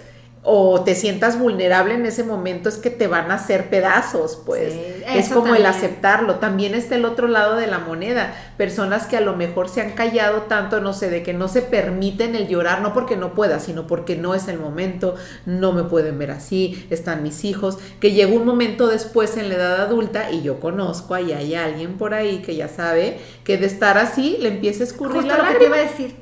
o 0.48 0.82
te 0.84 0.94
sientas 0.94 1.40
vulnerable 1.40 1.94
en 1.94 2.06
ese 2.06 2.22
momento 2.22 2.68
es 2.68 2.76
que 2.76 2.88
te 2.90 3.08
van 3.08 3.32
a 3.32 3.34
hacer 3.34 3.68
pedazos, 3.68 4.40
pues. 4.46 4.74
Sí, 4.74 4.80
es 5.04 5.26
eso 5.26 5.34
como 5.34 5.56
el 5.56 5.66
aceptarlo. 5.66 6.36
También 6.36 6.76
está 6.76 6.94
el 6.94 7.04
otro 7.04 7.26
lado 7.26 7.56
de 7.56 7.66
la 7.66 7.80
moneda. 7.80 8.32
Personas 8.56 9.06
que 9.06 9.16
a 9.16 9.20
lo 9.20 9.34
mejor 9.34 9.68
se 9.68 9.80
han 9.80 9.92
callado 9.92 10.42
tanto, 10.42 10.80
no 10.80 10.92
sé, 10.92 11.10
de 11.10 11.24
que 11.24 11.34
no 11.34 11.48
se 11.48 11.62
permiten 11.62 12.36
el 12.36 12.46
llorar, 12.46 12.80
no 12.80 12.94
porque 12.94 13.16
no 13.16 13.34
pueda, 13.34 13.58
sino 13.58 13.88
porque 13.88 14.14
no 14.14 14.36
es 14.36 14.46
el 14.46 14.60
momento, 14.60 15.16
no 15.46 15.72
me 15.72 15.82
pueden 15.82 16.16
ver 16.18 16.30
así, 16.30 16.86
están 16.90 17.24
mis 17.24 17.44
hijos, 17.44 17.78
que 17.98 18.12
llega 18.12 18.32
un 18.32 18.46
momento 18.46 18.86
después 18.86 19.36
en 19.36 19.48
la 19.48 19.56
edad 19.56 19.80
adulta 19.80 20.30
y 20.30 20.42
yo 20.42 20.60
conozco, 20.60 21.14
ahí 21.14 21.32
hay 21.32 21.56
alguien 21.56 21.98
por 21.98 22.14
ahí 22.14 22.38
que 22.42 22.54
ya 22.54 22.68
sabe 22.68 23.18
que 23.42 23.58
de 23.58 23.66
estar 23.66 23.98
así 23.98 24.36
le 24.40 24.48
empieza 24.50 24.84
a 24.84 24.86
escurrir 24.86 25.22
Justo 25.22 25.36
la 25.36 25.38
lo 25.38 25.48
que 25.48 25.58
te 25.58 25.64
iba 25.66 25.76
a 25.76 25.80
decir. 25.80 26.16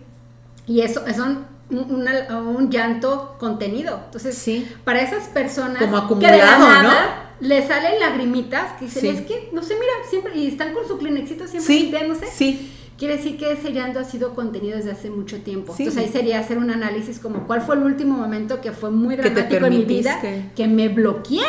Y 0.66 0.80
eso 0.80 1.06
es 1.06 1.18
un, 1.18 1.28
un- 1.28 1.46
una- 1.70 2.38
un 2.40 2.70
llanto 2.70 3.36
contenido. 3.38 4.00
Entonces, 4.06 4.36
Sí. 4.36 4.66
para 4.84 5.00
esas 5.02 5.28
personas 5.28 5.82
Como 5.82 6.18
que 6.18 6.26
de 6.30 6.38
la 6.38 6.58
nada 6.58 7.30
le 7.40 7.66
salen 7.66 7.98
lagrimitas 8.00 8.72
que 8.78 8.84
dicen, 8.86 9.00
Sí. 9.02 9.08
es 9.08 9.20
que, 9.22 9.48
no 9.52 9.62
sé, 9.62 9.74
mira, 9.74 9.92
siempre, 10.08 10.36
y 10.36 10.46
están 10.46 10.72
con 10.72 10.86
su 10.86 10.98
clinexito 10.98 11.46
siempre 11.46 11.66
Sí, 11.74 11.80
limpiándose. 11.82 12.26
sí, 12.26 12.70
Quiere 12.96 13.16
decir 13.16 13.36
que 13.36 13.50
ese 13.50 13.72
llanto 13.72 13.98
ha 13.98 14.04
sido 14.04 14.36
contenido 14.36 14.76
desde 14.76 14.92
hace 14.92 15.10
mucho 15.10 15.38
tiempo. 15.42 15.74
Entonces 15.76 16.00
ahí 16.00 16.08
sería 16.08 16.38
hacer 16.38 16.58
un 16.58 16.70
análisis 16.70 17.18
como 17.18 17.44
cuál 17.44 17.60
fue 17.60 17.74
el 17.74 17.82
último 17.82 18.16
momento 18.16 18.60
que 18.60 18.70
fue 18.70 18.92
muy 18.92 19.16
dramático 19.16 19.66
en 19.66 19.72
mi 19.78 19.84
vida, 19.84 20.20
que 20.54 20.68
me 20.68 20.86
bloqueé. 20.88 21.42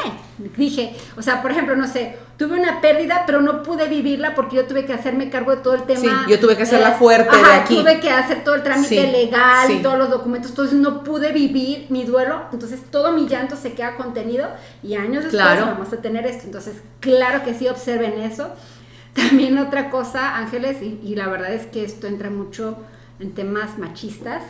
Dije, 0.57 0.95
o 1.15 1.21
sea, 1.21 1.43
por 1.43 1.51
ejemplo, 1.51 1.75
no 1.75 1.87
sé, 1.87 2.15
tuve 2.37 2.59
una 2.59 2.81
pérdida, 2.81 3.23
pero 3.25 3.41
no 3.41 3.63
pude 3.63 3.87
vivirla 3.87 4.35
porque 4.35 4.57
yo 4.57 4.65
tuve 4.65 4.85
que 4.85 4.93
hacerme 4.93 5.29
cargo 5.29 5.51
de 5.55 5.61
todo 5.61 5.73
el 5.75 5.83
tema. 5.83 6.23
Sí, 6.25 6.31
yo 6.31 6.39
tuve 6.39 6.57
que 6.57 6.63
hacerla 6.63 6.91
fuerte 6.93 7.35
de 7.35 7.43
aquí. 7.53 7.75
Tuve 7.81 7.99
que 7.99 8.09
hacer 8.09 8.43
todo 8.43 8.55
el 8.55 8.63
trámite 8.63 8.87
Sí, 8.89 9.11
legal 9.11 9.67
sí. 9.67 9.73
y 9.73 9.81
todos 9.81 9.97
los 9.97 10.09
documentos, 10.09 10.51
entonces 10.51 10.77
no 10.77 11.03
pude 11.03 11.31
vivir 11.31 11.85
mi 11.89 12.03
duelo, 12.03 12.43
entonces 12.51 12.81
todo 12.91 13.11
mi 13.13 13.27
llanto 13.27 13.55
se 13.55 13.73
queda 13.73 13.95
contenido 13.95 14.49
y 14.83 14.95
años 14.95 15.23
después 15.23 15.43
vamos 15.61 15.93
a 15.93 15.97
tener 16.01 16.25
esto. 16.25 16.43
Entonces, 16.45 16.75
claro 16.99 17.43
que 17.43 17.53
sí, 17.53 17.67
observen 17.67 18.19
eso. 18.21 18.49
También 19.13 19.57
otra 19.57 19.89
cosa, 19.89 20.35
Ángeles, 20.37 20.81
y, 20.81 20.99
y 21.01 21.15
la 21.15 21.27
verdad 21.27 21.53
es 21.53 21.65
que 21.67 21.85
esto 21.85 22.05
entra 22.07 22.29
mucho 22.29 22.77
en 23.21 23.33
temas 23.33 23.77
machistas. 23.77 24.43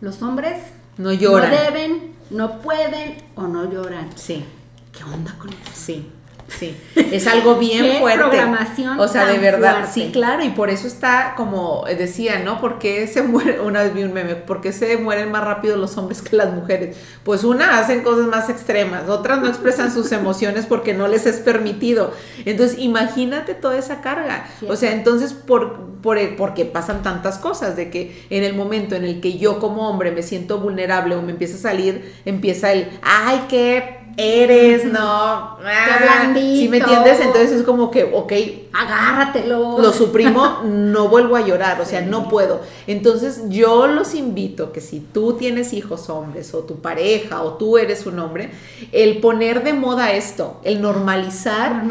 Los 0.00 0.22
hombres 0.22 0.58
No 0.96 1.12
lloran. 1.12 1.50
no 1.50 1.56
deben, 1.60 2.12
no 2.30 2.60
pueden 2.60 3.16
o 3.34 3.42
no 3.42 3.70
lloran. 3.70 4.08
Sí. 4.16 4.42
¿Qué 4.90 5.04
onda 5.04 5.34
con 5.38 5.50
eso? 5.50 5.58
Sí, 5.74 6.10
sí. 6.48 6.76
Es 6.94 7.26
algo 7.26 7.56
bien 7.56 7.84
Qué 7.84 7.98
fuerte. 7.98 8.22
programación 8.22 8.98
O 8.98 9.08
sea, 9.08 9.26
de 9.26 9.38
verdad. 9.38 9.80
fuerte. 9.80 9.92
Sí, 9.92 10.10
claro. 10.12 10.44
Y 10.44 10.50
por 10.50 10.70
eso 10.70 10.86
está 10.86 11.34
como 11.36 11.84
decía, 11.86 12.40
¿no? 12.40 12.60
Porque 12.60 13.06
se 13.06 13.22
muere, 13.22 13.60
una 13.60 13.82
vez 13.82 13.94
vi 13.94 14.02
un 14.02 14.12
meme, 14.12 14.34
¿por 14.36 14.60
qué 14.60 14.72
se 14.72 14.96
mueren 14.96 15.30
más 15.30 15.44
rápido 15.44 15.76
los 15.76 15.96
hombres 15.96 16.22
que 16.22 16.36
las 16.36 16.52
mujeres? 16.52 16.96
Pues 17.24 17.44
una 17.44 17.78
hacen 17.78 18.02
cosas 18.02 18.26
más 18.26 18.48
extremas, 18.48 19.08
otras 19.08 19.40
no 19.40 19.48
expresan 19.48 19.92
sus 19.92 20.10
emociones 20.12 20.66
porque 20.66 20.94
no 20.94 21.08
les 21.08 21.26
es 21.26 21.38
permitido. 21.38 22.12
Entonces, 22.44 22.78
imagínate 22.78 23.54
toda 23.54 23.76
esa 23.78 24.00
carga. 24.00 24.46
O 24.68 24.76
sea, 24.76 24.92
entonces, 24.92 25.32
por, 25.32 26.00
por, 26.02 26.18
porque 26.36 26.64
pasan 26.64 27.02
tantas 27.02 27.38
cosas, 27.38 27.76
de 27.76 27.90
que 27.90 28.26
en 28.30 28.44
el 28.44 28.54
momento 28.54 28.94
en 28.94 29.04
el 29.04 29.20
que 29.20 29.38
yo 29.38 29.58
como 29.58 29.88
hombre 29.88 30.10
me 30.10 30.22
siento 30.22 30.58
vulnerable 30.58 31.16
o 31.16 31.22
me 31.22 31.32
empieza 31.32 31.56
a 31.56 31.60
salir, 31.60 32.14
empieza 32.24 32.72
el, 32.72 32.88
ay, 33.02 33.46
qué 33.48 34.01
eres, 34.16 34.84
no, 34.84 35.00
ah, 35.00 35.58
blandito. 36.00 36.60
¿sí 36.60 36.68
me 36.68 36.78
entiendes? 36.78 37.20
Entonces 37.20 37.52
es 37.52 37.62
como 37.62 37.90
que, 37.90 38.04
ok, 38.04 38.32
Agárratelo. 38.72 39.78
lo 39.78 39.92
suprimo, 39.92 40.60
no 40.64 41.08
vuelvo 41.08 41.36
a 41.36 41.46
llorar, 41.46 41.80
o 41.80 41.84
sea, 41.84 42.00
no 42.00 42.28
puedo. 42.28 42.60
Entonces 42.86 43.42
yo 43.48 43.86
los 43.86 44.14
invito 44.14 44.72
que 44.72 44.80
si 44.80 45.00
tú 45.00 45.34
tienes 45.34 45.72
hijos 45.72 46.08
hombres 46.08 46.54
o 46.54 46.60
tu 46.60 46.80
pareja 46.80 47.42
o 47.42 47.54
tú 47.54 47.78
eres 47.78 48.06
un 48.06 48.18
hombre, 48.18 48.50
el 48.92 49.18
poner 49.18 49.62
de 49.64 49.72
moda 49.72 50.12
esto, 50.12 50.60
el 50.64 50.80
normalizar 50.80 51.82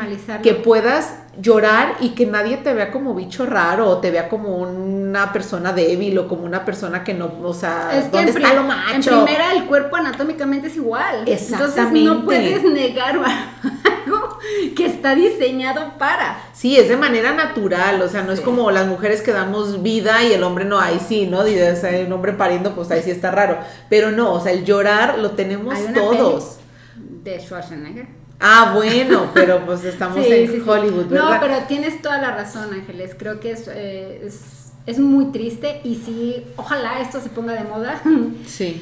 que 0.42 0.54
puedas 0.54 1.21
llorar 1.40 1.96
y 2.02 2.10
que 2.10 2.26
nadie 2.26 2.58
te 2.58 2.74
vea 2.74 2.92
como 2.92 3.14
bicho 3.16 3.46
raro 3.46 3.88
o 3.88 3.98
te 4.00 4.12
vea 4.12 4.28
como 4.28 4.58
una 4.58 5.32
persona 5.32 5.72
débil 5.72 6.18
o 6.20 6.28
como 6.28 6.44
una 6.44 6.66
persona 6.66 7.04
que 7.04 7.14
no, 7.14 7.32
o 7.44 7.54
sea, 7.54 7.92
Es 7.94 8.06
que 8.06 8.12
¿dónde 8.12 8.32
en, 8.32 8.38
está 8.38 8.54
lo 8.54 8.62
en 8.62 8.68
macho? 8.68 9.24
primera 9.24 9.54
el 9.54 9.66
cuerpo 9.66 9.96
anatómicamente 9.96 10.68
es 10.68 10.76
igual. 10.76 11.20
Entonces 11.20 11.52
Exactamente. 11.52 12.06
no 12.06 12.26
puedes 12.26 12.64
negar 12.64 13.16
algo 14.06 14.40
que 14.76 14.86
está 14.86 15.16
diseñado 15.16 15.98
para. 15.98 16.38
Sí, 16.54 16.78
es 16.78 16.90
de 16.90 16.98
manera 16.98 17.34
natural, 17.34 18.02
o 18.02 18.10
sea, 18.10 18.24
no 18.24 18.32
es 18.32 18.42
como 18.42 18.70
las 18.72 18.88
mujeres 18.88 19.22
que 19.22 19.32
damos 19.32 19.82
vida 19.82 20.24
y 20.24 20.34
el 20.34 20.44
hombre 20.44 20.66
no, 20.66 20.80
ahí 20.80 21.00
sí, 21.06 21.28
¿no? 21.28 21.40
O 21.40 21.46
sea, 21.46 22.06
un 22.06 22.12
hombre 22.12 22.34
pariendo, 22.34 22.76
pues 22.76 22.92
ahí 22.92 23.02
sí 23.04 23.12
está 23.12 23.32
raro. 23.32 23.58
Pero 23.90 24.12
no, 24.12 24.34
o 24.34 24.42
sea, 24.42 24.52
el 24.52 24.66
llorar 24.66 25.20
lo 25.20 25.32
tenemos 25.32 25.76
todos. 25.94 26.58
peli 26.96 27.22
De 27.24 27.40
Schwarzenegger. 27.40 28.21
Ah, 28.42 28.72
bueno, 28.76 29.30
pero 29.34 29.66
pues 29.66 29.84
estamos 29.86 30.26
Sí, 30.26 30.32
en 30.32 30.52
sí. 30.52 30.64
Hollywood, 30.66 31.06
¿verdad? 31.08 31.36
No, 31.36 31.40
pero 31.40 31.56
tienes 31.68 32.02
toda 32.02 32.18
la 32.20 32.36
razón, 32.36 32.74
Ángeles. 32.74 33.16
Creo 33.18 33.40
que 33.40 33.52
es, 33.52 33.68
eh, 33.68 34.22
es, 34.26 34.72
es 34.88 35.00
muy 35.00 35.26
triste 35.32 35.80
y 35.84 35.96
sí, 35.96 36.44
ojalá 36.58 37.00
esto 37.02 37.22
se 37.22 37.30
ponga 37.30 37.54
de 37.54 37.64
moda. 37.64 38.02
Sí, 38.48 38.82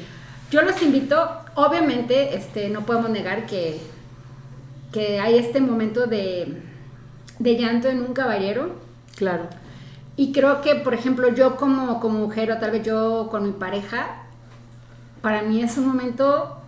Yo 0.50 0.62
los 0.62 0.80
invito, 0.82 1.28
obviamente, 1.54 2.34
este, 2.36 2.70
no 2.70 2.86
podemos 2.86 3.10
negar 3.10 3.46
que, 3.46 3.78
que 4.92 5.20
hay 5.20 5.36
este 5.38 5.60
momento 5.60 6.06
de, 6.06 6.60
de 7.38 7.56
llanto 7.56 7.88
en 7.88 8.00
un 8.02 8.12
caballero. 8.14 8.74
claro. 9.16 9.44
Y 10.16 10.32
creo 10.32 10.60
que, 10.60 10.74
por 10.74 10.92
ejemplo, 10.92 11.32
yo 11.34 11.56
como, 11.56 11.98
como 11.98 12.18
mujer 12.18 12.52
o 12.52 12.58
tal 12.58 12.72
vez 12.72 12.82
yo 12.82 13.28
con 13.30 13.44
mi 13.46 13.52
pareja, 13.52 14.24
para 15.22 15.40
mí 15.42 15.62
es 15.62 15.78
un 15.78 15.86
momento 15.88 16.59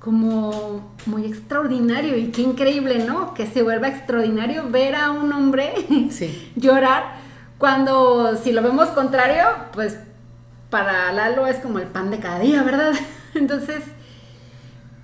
como 0.00 0.92
muy 1.06 1.24
extraordinario 1.26 2.16
y 2.16 2.28
qué 2.28 2.42
increíble, 2.42 3.04
¿no? 3.04 3.34
Que 3.34 3.46
se 3.46 3.62
vuelva 3.62 3.88
extraordinario 3.88 4.70
ver 4.70 4.94
a 4.94 5.10
un 5.10 5.32
hombre 5.32 5.72
Sí. 6.10 6.52
llorar 6.56 7.16
cuando 7.58 8.36
si 8.36 8.52
lo 8.52 8.62
vemos 8.62 8.88
contrario, 8.90 9.44
pues 9.72 9.98
para 10.70 11.10
Lalo 11.12 11.46
es 11.46 11.56
como 11.56 11.78
el 11.80 11.86
pan 11.86 12.10
de 12.10 12.20
cada 12.20 12.38
día, 12.38 12.62
¿verdad? 12.62 12.92
Entonces, 13.34 13.82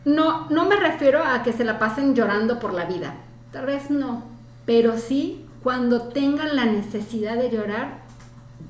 no, 0.05 0.49
no 0.51 0.67
me 0.67 0.77
refiero 0.77 1.25
a 1.25 1.43
que 1.43 1.53
se 1.53 1.65
la 1.65 1.79
pasen 1.79 2.15
llorando 2.15 2.61
por 2.61 2.73
la 2.73 2.85
vida, 2.85 3.15
tal 3.53 3.67
vez 3.67 3.91
no, 3.91 4.23
pero 4.67 4.99
sí 4.99 5.47
cuando 5.63 6.03
tengan 6.09 6.55
la 6.55 6.67
necesidad 6.67 7.37
de 7.37 7.51
llorar, 7.51 8.03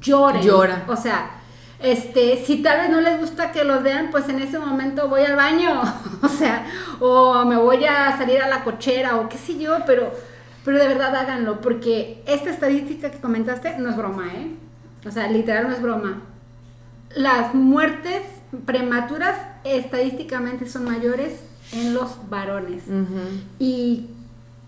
lloren. 0.01 0.43
Llora. 0.43 0.85
O 0.87 0.97
sea, 0.97 1.33
este, 1.85 2.43
si 2.45 2.63
tal 2.63 2.81
vez 2.81 2.91
no 2.91 3.01
les 3.01 3.21
gusta 3.21 3.53
que 3.53 3.63
los 3.63 3.83
vean, 3.83 4.09
pues 4.11 4.29
en 4.29 4.41
ese 4.41 4.59
momento 4.59 5.09
voy 5.09 5.23
al 5.23 5.37
baño, 5.37 5.83
o 6.23 6.29
sea, 6.29 6.67
o 6.99 7.45
me 7.45 7.57
voy 7.57 7.85
a 7.85 8.17
salir 8.17 8.41
a 8.41 8.49
la 8.49 8.65
cochera 8.65 9.17
o 9.17 9.29
qué 9.29 9.37
sé 9.37 9.59
yo, 9.59 9.77
pero, 9.87 10.11
pero 10.65 10.79
de 10.79 10.89
verdad 10.89 11.15
háganlo, 11.15 11.61
porque 11.61 12.23
esta 12.27 12.51
estadística 12.51 13.11
que 13.11 13.19
comentaste 13.19 13.77
no 13.79 13.91
es 13.91 13.97
broma, 13.97 14.29
¿eh? 14.35 14.51
O 15.07 15.11
sea, 15.11 15.29
literal 15.29 15.69
no 15.69 15.75
es 15.75 15.83
broma. 15.83 16.23
Las 17.15 17.55
muertes 17.55 18.23
prematuras 18.65 19.37
estadísticamente 19.65 20.67
son 20.67 20.87
mayores 20.87 21.41
en 21.73 21.93
los 21.93 22.31
varones. 22.31 22.85
Y 23.59 24.07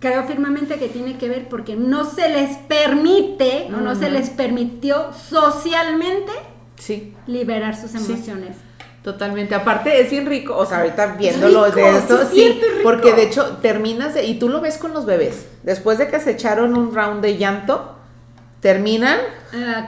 creo 0.00 0.24
firmemente 0.24 0.78
que 0.78 0.88
tiene 0.88 1.16
que 1.16 1.30
ver 1.30 1.48
porque 1.48 1.76
no 1.76 2.04
se 2.04 2.28
les 2.28 2.58
permite 2.58 3.68
o 3.74 3.80
no 3.80 3.94
se 3.94 4.10
les 4.10 4.28
permitió 4.28 5.12
socialmente 5.14 6.32
Sí. 6.78 7.14
liberar 7.26 7.76
sus 7.76 7.94
emociones. 7.94 8.56
Totalmente. 9.02 9.54
Aparte 9.54 10.00
es 10.00 10.10
bien 10.10 10.26
rico, 10.26 10.56
o 10.56 10.66
sea, 10.66 10.78
ahorita 10.80 11.14
viéndolo 11.14 11.66
rico, 11.66 11.76
de 11.76 11.96
esto, 11.96 12.18
sí, 12.32 12.60
porque 12.82 13.12
de 13.12 13.22
hecho 13.22 13.58
terminas 13.62 14.14
de- 14.14 14.24
y 14.24 14.38
tú 14.38 14.48
lo 14.48 14.60
ves 14.60 14.78
con 14.78 14.92
los 14.92 15.06
bebés. 15.06 15.46
Después 15.62 15.98
de 15.98 16.08
que 16.08 16.18
se 16.18 16.32
echaron 16.32 16.76
un 16.76 16.92
round 16.94 17.22
de 17.22 17.36
llanto, 17.36 17.95
terminan, 18.66 19.18
Ah. 19.54 19.86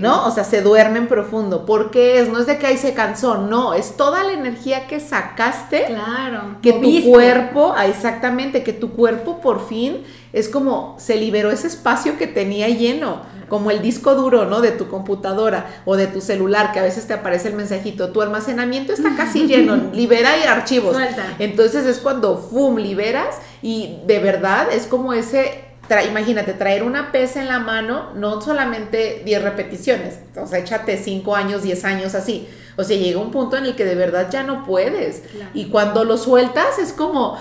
¿no? 0.00 0.26
O 0.26 0.30
sea, 0.30 0.44
se 0.44 0.62
duermen 0.62 1.08
profundo. 1.08 1.66
porque 1.66 2.20
es? 2.20 2.28
No 2.30 2.38
es 2.40 2.46
de 2.46 2.58
que 2.58 2.66
ahí 2.66 2.78
se 2.78 2.94
cansó, 2.94 3.36
no, 3.36 3.74
es 3.74 3.96
toda 3.98 4.24
la 4.24 4.32
energía 4.32 4.86
que 4.86 4.98
sacaste 4.98 5.84
Claro. 5.84 6.56
que 6.62 6.72
tu 6.72 7.10
cuerpo, 7.10 7.74
ah, 7.76 7.86
exactamente, 7.86 8.62
que 8.64 8.72
tu 8.72 8.92
cuerpo 8.92 9.40
por 9.42 9.68
fin 9.68 10.02
es 10.32 10.48
como 10.48 10.96
se 10.98 11.16
liberó 11.16 11.50
ese 11.50 11.66
espacio 11.66 12.16
que 12.16 12.26
tenía 12.26 12.68
lleno, 12.70 13.20
como 13.50 13.70
el 13.70 13.82
disco 13.82 14.14
duro, 14.14 14.46
¿no? 14.46 14.62
De 14.62 14.72
tu 14.72 14.88
computadora 14.88 15.66
o 15.84 15.96
de 15.96 16.06
tu 16.06 16.22
celular, 16.22 16.72
que 16.72 16.80
a 16.80 16.82
veces 16.82 17.06
te 17.06 17.12
aparece 17.12 17.48
el 17.48 17.54
mensajito, 17.54 18.08
tu 18.10 18.22
almacenamiento 18.22 18.92
está 18.94 19.14
casi 19.16 19.40
lleno, 19.46 19.76
libera 19.92 20.30
y 20.38 20.44
archivos. 20.44 20.94
Suelta. 20.96 21.24
Entonces 21.38 21.84
es 21.86 21.98
cuando, 21.98 22.38
¡fum!, 22.38 22.76
liberas 22.78 23.36
y 23.60 23.98
de 24.06 24.18
verdad 24.18 24.68
es 24.72 24.86
como 24.86 25.12
ese... 25.12 25.63
tra- 25.88 26.06
imagínate, 26.06 26.52
traer 26.54 26.82
una 26.82 27.12
pesa 27.12 27.40
en 27.40 27.48
la 27.48 27.58
mano, 27.58 28.12
no 28.14 28.40
solamente 28.40 29.22
10 29.24 29.42
repeticiones, 29.42 30.18
o 30.36 30.46
sea, 30.46 30.58
échate 30.58 30.96
5 30.96 31.34
años, 31.36 31.62
10 31.62 31.84
años 31.84 32.14
así. 32.14 32.48
O 32.76 32.82
sea, 32.84 32.96
llega 32.96 33.20
un 33.20 33.30
punto 33.30 33.56
en 33.56 33.66
el 33.66 33.76
que 33.76 33.84
de 33.84 33.94
verdad 33.94 34.28
ya 34.30 34.42
no 34.42 34.64
puedes. 34.64 35.20
Claro. 35.32 35.50
Y 35.54 35.66
cuando 35.66 36.04
lo 36.04 36.18
sueltas 36.18 36.78
es 36.80 36.92
como, 36.92 37.36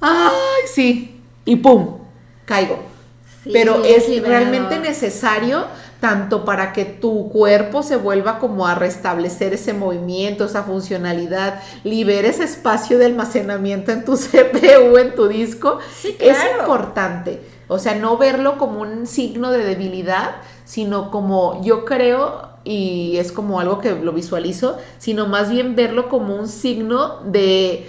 ¡ay, 0.00 0.30
sí! 0.72 1.20
Y 1.44 1.56
¡pum! 1.56 1.98
Caigo. 2.46 2.78
Sí, 3.44 3.50
Pero 3.52 3.84
es 3.84 4.08
liberador. 4.08 4.28
realmente 4.48 4.78
necesario 4.78 5.64
tanto 6.00 6.46
para 6.46 6.72
que 6.72 6.86
tu 6.86 7.28
cuerpo 7.30 7.82
se 7.82 7.96
vuelva 7.96 8.38
como 8.38 8.66
a 8.66 8.74
restablecer 8.74 9.52
ese 9.52 9.74
movimiento, 9.74 10.46
esa 10.46 10.62
funcionalidad, 10.62 11.60
libere 11.84 12.28
ese 12.28 12.44
espacio 12.44 12.96
de 12.98 13.04
almacenamiento 13.06 13.92
en 13.92 14.04
tu 14.06 14.16
CPU, 14.16 14.96
en 14.96 15.14
tu 15.14 15.28
disco, 15.28 15.78
Sí, 16.00 16.16
es 16.18 16.38
claro. 16.38 16.60
importante. 16.60 17.40
O 17.70 17.78
sea, 17.78 17.94
no 17.94 18.16
verlo 18.18 18.58
como 18.58 18.80
un 18.80 19.06
signo 19.06 19.50
de 19.52 19.64
debilidad, 19.64 20.36
sino 20.64 21.10
como 21.10 21.62
yo 21.62 21.84
creo, 21.84 22.48
y 22.64 23.16
es 23.18 23.32
como 23.32 23.60
algo 23.60 23.78
que 23.78 23.92
lo 23.94 24.12
visualizo, 24.12 24.76
sino 24.98 25.26
más 25.26 25.50
bien 25.50 25.76
verlo 25.76 26.08
como 26.08 26.34
un 26.34 26.48
signo 26.48 27.20
de 27.24 27.88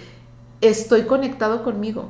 estoy 0.62 1.04
conectado 1.04 1.64
conmigo. 1.64 2.10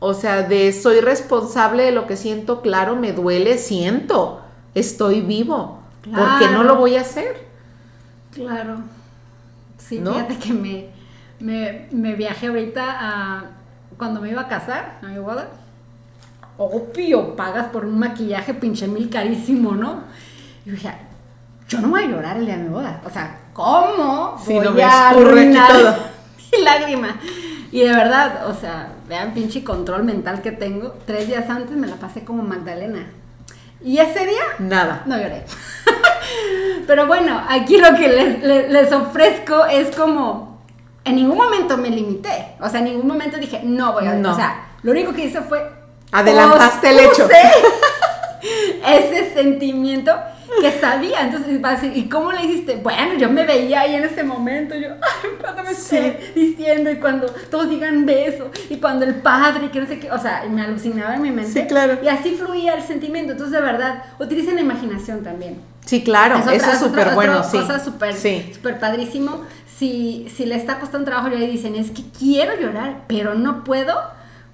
O 0.00 0.14
sea, 0.14 0.42
de 0.42 0.72
soy 0.72 1.00
responsable 1.00 1.82
de 1.84 1.92
lo 1.92 2.06
que 2.06 2.16
siento, 2.16 2.60
claro, 2.60 2.94
me 2.94 3.12
duele, 3.12 3.58
siento, 3.58 4.40
estoy 4.74 5.22
vivo. 5.22 5.80
¿Por 6.14 6.36
qué 6.38 6.48
no 6.48 6.60
Claro. 6.60 6.62
lo 6.62 6.76
voy 6.76 6.96
a 6.96 7.00
hacer? 7.00 7.48
Claro. 8.32 8.80
Sí, 9.78 10.00
¿No? 10.00 10.12
fíjate 10.14 10.38
que 10.38 10.52
me, 10.52 10.90
me, 11.40 11.88
me 11.92 12.14
viajé 12.14 12.48
ahorita 12.48 12.84
a 13.00 13.44
cuando 13.96 14.20
me 14.20 14.30
iba 14.30 14.42
a 14.42 14.48
casar, 14.48 14.98
a 15.02 15.06
mi 15.06 15.18
boda. 15.18 15.48
Obvio, 16.58 17.36
pagas 17.36 17.66
por 17.68 17.84
un 17.84 17.98
maquillaje 17.98 18.52
pinche 18.54 18.86
mil 18.88 19.08
carísimo, 19.08 19.72
¿no? 19.72 20.02
Y 20.66 20.70
dije, 20.72 20.92
yo 21.68 21.80
no 21.80 21.88
voy 21.88 22.02
a 22.02 22.06
llorar 22.06 22.36
el 22.36 22.46
día 22.46 22.56
de 22.56 22.64
mi 22.64 22.68
boda. 22.68 23.00
O 23.06 23.10
sea, 23.10 23.38
¿cómo 23.52 24.36
Sí, 24.44 24.54
voy 24.54 24.64
no 24.64 24.70
me 24.72 24.82
a 24.82 25.10
arruinar 25.10 25.68
todo. 25.72 25.94
mi 26.52 26.62
lágrima? 26.64 27.16
Y 27.70 27.80
de 27.82 27.92
verdad, 27.92 28.46
o 28.48 28.54
sea, 28.54 28.88
vean 29.08 29.34
pinche 29.34 29.62
control 29.62 30.02
mental 30.02 30.42
que 30.42 30.50
tengo. 30.52 30.94
Tres 31.06 31.28
días 31.28 31.48
antes 31.48 31.76
me 31.76 31.86
la 31.86 31.96
pasé 31.96 32.24
como 32.24 32.42
Magdalena. 32.42 33.06
Y 33.80 33.98
ese 33.98 34.26
día 34.26 34.42
Nada. 34.58 35.02
no 35.06 35.16
lloré. 35.16 35.44
Pero 36.86 37.06
bueno, 37.06 37.40
aquí 37.48 37.78
lo 37.78 37.94
que 37.96 38.08
les, 38.08 38.42
les- 38.42 38.70
les 38.72 38.92
ofrezco 38.92 39.64
es 39.66 39.94
como, 39.94 40.62
en 41.04 41.16
ningún 41.16 41.36
momento 41.36 41.76
me 41.76 41.90
limité. 41.90 42.54
O 42.60 42.68
sea, 42.68 42.80
en 42.80 42.86
ningún 42.86 43.06
momento 43.06 43.36
dije, 43.38 43.60
no 43.64 43.92
voy 43.92 44.06
a... 44.06 44.14
No. 44.14 44.32
O 44.32 44.34
sea, 44.34 44.66
lo 44.82 44.90
único 44.92 45.12
que 45.12 45.26
hice 45.26 45.40
fue... 45.42 45.77
Adelantaste 46.12 46.90
el 46.90 47.00
hecho. 47.00 47.28
ese 48.86 49.34
sentimiento 49.34 50.12
que 50.60 50.72
sabía. 50.72 51.22
Entonces 51.22 51.96
¿y 51.96 52.08
cómo 52.08 52.32
le 52.32 52.44
hiciste? 52.44 52.76
Bueno, 52.76 53.14
yo 53.18 53.30
me 53.30 53.44
veía 53.44 53.80
ahí 53.82 53.94
en 53.94 54.04
ese 54.04 54.24
momento. 54.24 54.74
Yo, 54.74 54.88
ay, 55.22 55.30
cuando 55.40 55.62
me 55.62 55.70
esté 55.72 56.32
diciendo 56.34 56.90
y 56.90 56.96
cuando 56.96 57.26
todos 57.50 57.68
digan 57.68 58.06
beso 58.06 58.50
y 58.70 58.76
cuando 58.76 59.04
el 59.04 59.16
padre, 59.16 59.70
que 59.70 59.80
no 59.80 59.86
sé 59.86 59.98
qué. 59.98 60.10
O 60.10 60.18
sea, 60.18 60.44
me 60.50 60.62
alucinaba 60.62 61.14
en 61.14 61.22
mi 61.22 61.30
mente. 61.30 61.52
Sí, 61.52 61.66
claro. 61.66 61.98
Y 62.02 62.08
así 62.08 62.34
fluía 62.34 62.74
el 62.74 62.82
sentimiento. 62.82 63.32
Entonces, 63.32 63.54
de 63.54 63.60
verdad, 63.60 64.02
utilicen 64.18 64.54
la 64.54 64.62
imaginación 64.62 65.22
también. 65.22 65.60
Sí, 65.84 66.02
claro, 66.04 66.38
otra- 66.38 66.54
eso 66.54 66.66
es 66.70 66.76
otra- 66.76 66.78
súper 66.88 67.00
otra 67.04 67.14
bueno, 67.14 67.44
sí. 67.44 67.58
cosa 67.58 67.82
súper 67.82 68.14
Sí. 68.14 68.50
súper 68.54 68.78
padrísimo. 68.78 69.42
Si, 69.78 70.26
si 70.34 70.44
le 70.44 70.56
está 70.56 70.80
costando 70.80 71.04
trabajo 71.10 71.28
y 71.34 71.46
dicen, 71.46 71.76
es 71.76 71.90
que 71.92 72.02
quiero 72.18 72.58
llorar, 72.60 73.02
pero 73.06 73.34
no 73.34 73.62
puedo, 73.64 73.94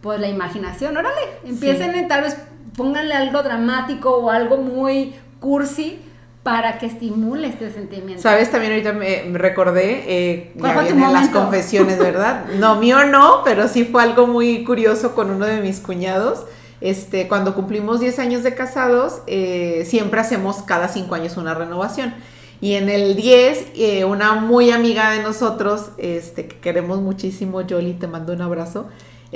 pues 0.05 0.21
la 0.21 0.29
imaginación, 0.29 0.95
órale, 0.99 1.19
empiecen 1.47 1.95
en- 1.95 2.09
tal 2.09 2.21
vez 2.25 2.37
pónganle 2.77 3.15
algo 3.15 3.43
dramático 3.43 4.11
o 4.19 4.29
algo 4.31 4.59
muy 4.59 5.15
cursi 5.41 5.99
para 6.43 6.77
que 6.79 6.85
estimule 6.85 7.49
este 7.49 7.71
sentimiento. 7.73 8.21
Sabes, 8.23 8.51
también 8.51 8.73
ahorita 8.73 8.93
me, 8.93 9.23
me 9.23 9.39
recordé, 9.39 10.05
eh, 10.07 10.53
¿Cuál 10.61 10.75
ya 10.75 10.83
vienen 10.83 11.11
las 11.15 11.31
confesiones, 11.31 11.99
¿verdad? 11.99 12.45
No, 12.59 12.77
mío 12.77 13.05
no, 13.07 13.41
pero 13.47 13.67
sí 13.67 13.85
fue 13.87 14.03
algo 14.03 14.27
muy 14.27 14.63
curioso 14.63 15.15
con 15.15 15.31
uno 15.31 15.47
de 15.47 15.63
mis 15.63 15.81
cuñados. 15.81 16.45
Este, 16.83 17.27
cuando 17.29 17.55
cumplimos 17.55 18.01
10 18.01 18.19
años 18.19 18.43
de 18.43 18.55
casados, 18.55 19.23
eh, 19.27 19.85
siempre 19.87 20.21
hacemos 20.21 20.59
cada 20.67 20.89
5 20.89 21.15
años 21.15 21.39
una 21.39 21.55
renovación. 21.55 22.13
Y 22.61 22.75
en 22.75 22.91
el 22.91 23.17
10, 23.17 23.69
eh, 23.75 24.05
una 24.05 24.35
muy 24.35 24.71
amiga 24.71 25.13
de 25.13 25.23
nosotros, 25.23 25.93
este, 25.97 26.47
que 26.47 26.59
queremos 26.61 27.01
muchísimo, 27.01 27.63
Yoli, 27.63 27.95
te 27.95 28.07
mando 28.07 28.35
un 28.35 28.43
abrazo, 28.43 28.87
eh, 28.87 28.91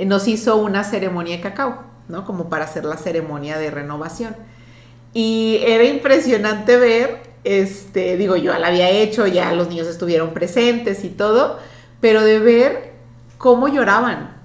nos 0.05 0.27
hizo 0.27 0.57
una 0.57 0.83
ceremonia 0.83 1.37
de 1.37 1.41
cacao, 1.41 1.83
¿no? 2.07 2.25
Como 2.25 2.49
para 2.49 2.65
hacer 2.65 2.85
la 2.85 2.97
ceremonia 2.97 3.57
de 3.57 3.71
renovación. 3.71 4.35
Y 5.13 5.59
era 5.65 5.83
impresionante 5.83 6.77
ver, 6.77 7.21
este, 7.43 8.15
digo, 8.17 8.35
yo 8.35 8.57
la 8.57 8.67
había 8.67 8.89
hecho, 8.89 9.27
ya 9.27 9.51
los 9.53 9.69
niños 9.69 9.87
estuvieron 9.87 10.33
presentes 10.33 11.03
y 11.03 11.09
todo, 11.09 11.59
pero 11.99 12.21
de 12.21 12.39
ver 12.39 12.93
cómo 13.37 13.67
lloraban. 13.67 14.37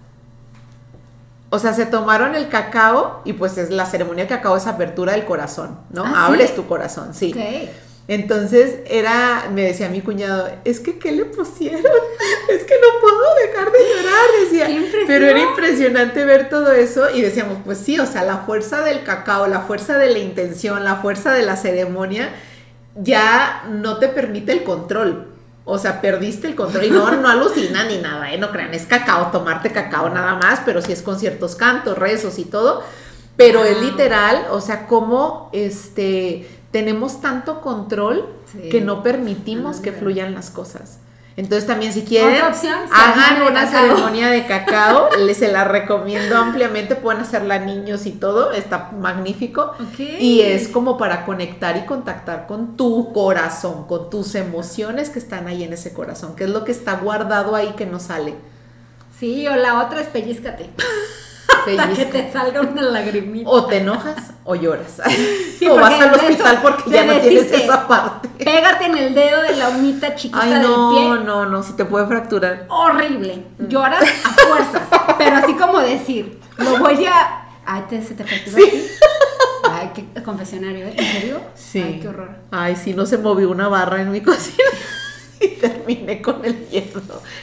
O 1.50 1.58
sea, 1.58 1.72
se 1.72 1.86
tomaron 1.86 2.34
el 2.34 2.48
cacao 2.48 3.20
y 3.24 3.34
pues 3.34 3.58
es 3.58 3.70
la 3.70 3.86
ceremonia 3.86 4.24
de 4.24 4.28
cacao 4.28 4.56
es 4.56 4.66
apertura 4.66 5.12
del 5.12 5.24
corazón, 5.24 5.78
¿no? 5.90 6.02
¿Ah, 6.04 6.08
sí? 6.08 6.32
Abres 6.32 6.56
tu 6.56 6.66
corazón, 6.66 7.14
sí. 7.14 7.32
Entonces 8.06 8.80
era, 8.86 9.48
me 9.50 9.62
decía 9.62 9.88
mi 9.88 10.02
cuñado, 10.02 10.50
es 10.64 10.80
que 10.80 10.98
¿qué 10.98 11.12
le 11.12 11.24
pusieron? 11.24 11.80
Es 12.50 12.64
que 12.64 12.74
no 12.74 13.00
puedo 13.00 13.34
dejar 13.46 13.72
de 13.72 13.78
llorar, 13.78 14.24
decía. 14.42 15.04
Pero 15.06 15.26
era 15.26 15.40
impresionante 15.40 16.24
ver 16.24 16.50
todo 16.50 16.72
eso 16.72 17.08
y 17.10 17.22
decíamos, 17.22 17.58
pues 17.64 17.78
sí, 17.78 17.98
o 17.98 18.06
sea, 18.06 18.22
la 18.22 18.38
fuerza 18.38 18.82
del 18.82 19.02
cacao, 19.04 19.46
la 19.46 19.62
fuerza 19.62 19.96
de 19.96 20.10
la 20.10 20.18
intención, 20.18 20.84
la 20.84 20.96
fuerza 20.96 21.32
de 21.32 21.42
la 21.42 21.56
ceremonia, 21.56 22.28
ya 22.96 23.64
no 23.70 23.98
te 23.98 24.08
permite 24.08 24.52
el 24.52 24.64
control. 24.64 25.28
O 25.64 25.78
sea, 25.78 26.02
perdiste 26.02 26.46
el 26.46 26.54
control 26.54 26.84
y 26.84 26.90
no, 26.90 27.10
no 27.10 27.28
alucinan 27.28 27.88
ni 27.88 27.96
nada, 27.96 28.30
¿eh? 28.30 28.36
No 28.36 28.52
crean, 28.52 28.74
es 28.74 28.84
cacao, 28.84 29.30
tomarte 29.30 29.72
cacao 29.72 30.10
nada 30.10 30.34
más, 30.34 30.60
pero 30.66 30.82
sí 30.82 30.92
es 30.92 31.00
con 31.00 31.18
ciertos 31.18 31.56
cantos, 31.56 31.96
rezos 31.96 32.38
y 32.38 32.44
todo. 32.44 32.84
Pero 33.36 33.64
es 33.64 33.80
literal, 33.80 34.46
o 34.50 34.60
sea, 34.60 34.86
como 34.86 35.48
este 35.52 36.46
tenemos 36.74 37.20
tanto 37.20 37.60
control 37.60 38.26
Sí. 38.50 38.68
que 38.68 38.80
no 38.80 39.04
permitimos 39.04 39.76
que 39.78 39.92
fluyan 39.92 40.34
las 40.34 40.50
cosas. 40.50 40.98
Entonces 41.37 41.68
también 41.68 41.92
si 41.92 42.02
quieren, 42.02 42.42
opción, 42.42 42.74
hagan 42.92 43.42
una 43.42 43.64
cacao. 43.64 43.80
ceremonia 43.80 44.28
de 44.28 44.44
cacao, 44.44 45.08
les 45.24 45.37
se 45.37 45.52
la 45.52 45.62
recomiendo 45.62 46.37
ampliamente, 46.37 46.96
pueden 46.96 47.22
hacerla 47.22 47.60
niños 47.60 48.06
y 48.06 48.10
todo, 48.10 48.50
está 48.50 48.90
magnífico. 48.90 49.70
Y 49.98 50.40
es 50.40 50.66
como 50.66 50.98
para 50.98 51.24
conectar 51.24 51.76
y 51.76 51.87
contactar 51.87 52.48
con 52.48 52.76
tu 52.76 53.12
corazón, 53.12 53.87
con 53.87 54.10
tus 54.10 54.34
emociones 54.34 55.10
que 55.10 55.20
están 55.20 55.46
ahí 55.46 55.62
en 55.62 55.72
ese 55.74 55.92
corazón, 55.92 56.34
que 56.34 56.42
es 56.42 56.50
lo 56.50 56.64
que 56.64 56.72
está 56.72 56.96
guardado 56.96 57.54
ahí 57.54 57.74
que 57.76 57.87
no 57.87 58.00
sale. 58.00 58.34
Sí, 59.16 59.46
o 59.46 59.54
la 59.54 59.80
otra 59.80 60.00
es 60.00 60.08
pellízcate. 60.08 60.70
Hasta 61.79 61.94
que 61.94 62.05
te 62.07 62.33
salga 62.33 62.61
una 62.61 62.83
lagrimita. 62.83 63.48
O 63.50 63.66
te 63.66 63.79
enojas 63.79 64.33
o 64.44 64.55
lloras. 64.55 65.00
Sí, 65.59 65.66
o 65.68 65.77
vas 65.77 66.00
al 66.00 66.12
hospital 66.12 66.59
porque 66.62 66.90
ya 66.90 67.05
no 67.05 67.14
tienes 67.20 67.50
esa 67.53 67.87
parte. 67.87 68.29
Pégate 68.44 68.87
en 68.87 68.96
el 68.98 69.14
dedo 69.14 69.42
de 69.42 69.57
la 69.57 69.68
unita 69.70 70.14
chiquita 70.16 70.40
Ay, 70.42 70.50
del 70.55 70.62
no, 70.62 70.90
pie. 70.90 71.24
no, 71.24 71.46
no, 71.46 71.62
si 71.62 71.74
te 71.74 71.85
puede 71.85 72.07
fracturar. 72.07 72.66
Horrible. 72.68 73.44
Lloras 73.59 74.03
a 74.03 74.29
fuerzas. 74.31 74.83
pero 75.16 75.37
así 75.37 75.55
como 75.55 75.79
decir, 75.79 76.40
lo 76.59 76.79
voy 76.79 77.07
a. 77.07 77.46
Ay, 77.66 77.85
te, 77.88 78.03
se 78.03 78.14
te 78.14 78.24
fracturó 78.24 78.57
Sí. 78.59 78.62
aquí. 78.64 78.81
Ay, 79.70 79.90
qué 79.94 80.22
confesionario, 80.22 80.87
¿eh? 80.87 80.94
¿En 80.96 81.05
serio? 81.12 81.40
Sí. 81.55 81.81
Ay, 81.83 82.00
qué 82.00 82.09
horror. 82.09 82.31
Ay, 82.50 82.77
sí, 82.77 82.92
no 82.94 83.07
se 83.07 83.16
movió 83.16 83.50
una 83.50 83.68
barra 83.68 84.03
en 84.03 84.11
mi 84.11 84.20
cocina. 84.20 84.64
Y 85.40 85.48
terminé 85.48 86.22
con 86.22 86.44
el 86.44 86.68
hierro 86.68 87.00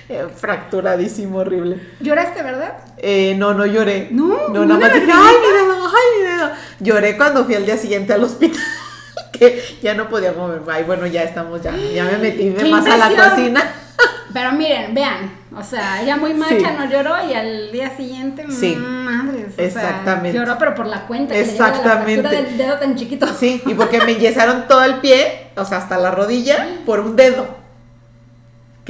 eh, 0.10 0.28
fracturadísimo, 0.36 1.40
horrible. 1.40 1.82
¿Lloraste, 2.00 2.42
verdad? 2.44 2.78
Eh, 2.98 3.36
no, 3.38 3.54
no 3.54 3.66
lloré. 3.66 4.08
No, 4.12 4.50
no, 4.50 4.66
nada 4.66 4.80
más 4.80 4.94
dije, 4.94 5.12
ay, 5.14 5.36
mi 5.42 5.54
dedo, 5.54 5.88
ay, 5.88 6.22
mi 6.22 6.30
dedo. 6.30 6.50
Lloré 6.80 7.18
cuando 7.18 7.46
fui 7.46 7.56
al 7.56 7.66
día 7.66 7.78
siguiente 7.78 8.14
al 8.14 8.24
hospital. 8.24 8.62
que 9.32 9.62
ya 9.82 9.94
no 9.94 10.10
podía 10.10 10.34
moverme. 10.34 10.72
Ay, 10.72 10.84
bueno, 10.84 11.06
ya 11.08 11.24
estamos, 11.24 11.62
ya, 11.62 11.76
ya 11.76 12.06
me 12.06 12.18
metí 12.18 12.54
¡Qué 12.54 12.66
más 12.66 12.86
a 12.88 12.98
la 12.98 13.10
cocina. 13.10 13.64
Pero 14.34 14.54
miren, 14.54 14.94
vean, 14.94 15.32
o 15.56 15.62
sea, 15.62 16.02
ella 16.02 16.16
muy 16.16 16.34
macha 16.34 16.56
Sí. 16.56 16.64
no 16.78 16.90
lloró 16.90 17.16
y 17.30 17.34
al 17.34 17.72
día 17.72 17.96
siguiente, 17.98 18.46
Sí. 18.50 18.76
madres, 18.78 19.54
sea, 19.56 19.66
Exactamente. 19.66 20.38
lloró 20.38 20.58
pero 20.58 20.74
por 20.74 20.88
la 20.88 21.06
cuenta 21.06 21.34
que 21.34 21.42
le 21.42 21.46
la 21.48 21.52
Exactamente. 21.52 22.30
del 22.30 22.58
dedo 22.58 22.78
tan 22.80 22.96
chiquito. 22.96 23.28
Sí, 23.38 23.62
y 23.66 23.74
porque 23.74 24.00
me 24.00 24.12
enyesaron 24.18 24.68
todo 24.70 24.86
el 24.86 24.96
pie, 25.02 25.50
o 25.58 25.66
sea, 25.66 25.80
hasta 25.80 25.98
la 25.98 26.12
rodilla, 26.12 26.66
por 26.86 27.02
un 27.02 27.18
dedo. 27.18 27.61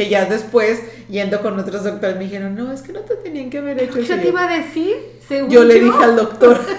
Que 0.01 0.09
ya 0.09 0.25
después, 0.25 0.79
yendo 1.09 1.41
con 1.43 1.59
otros 1.59 1.83
doctores, 1.83 2.17
me 2.17 2.23
dijeron, 2.23 2.55
no, 2.55 2.71
es 2.71 2.81
que 2.81 2.91
no 2.91 3.01
te 3.01 3.13
tenían 3.17 3.51
que 3.51 3.59
haber 3.59 3.83
hecho 3.83 3.99
eso. 3.99 4.15
Yo 4.15 4.19
te 4.19 4.27
iba 4.29 4.45
a 4.45 4.47
decir, 4.47 4.95
según 5.27 5.51
Yo 5.51 5.63
le 5.63 5.75
dije 5.79 6.03
al 6.03 6.15
doctor. 6.15 6.59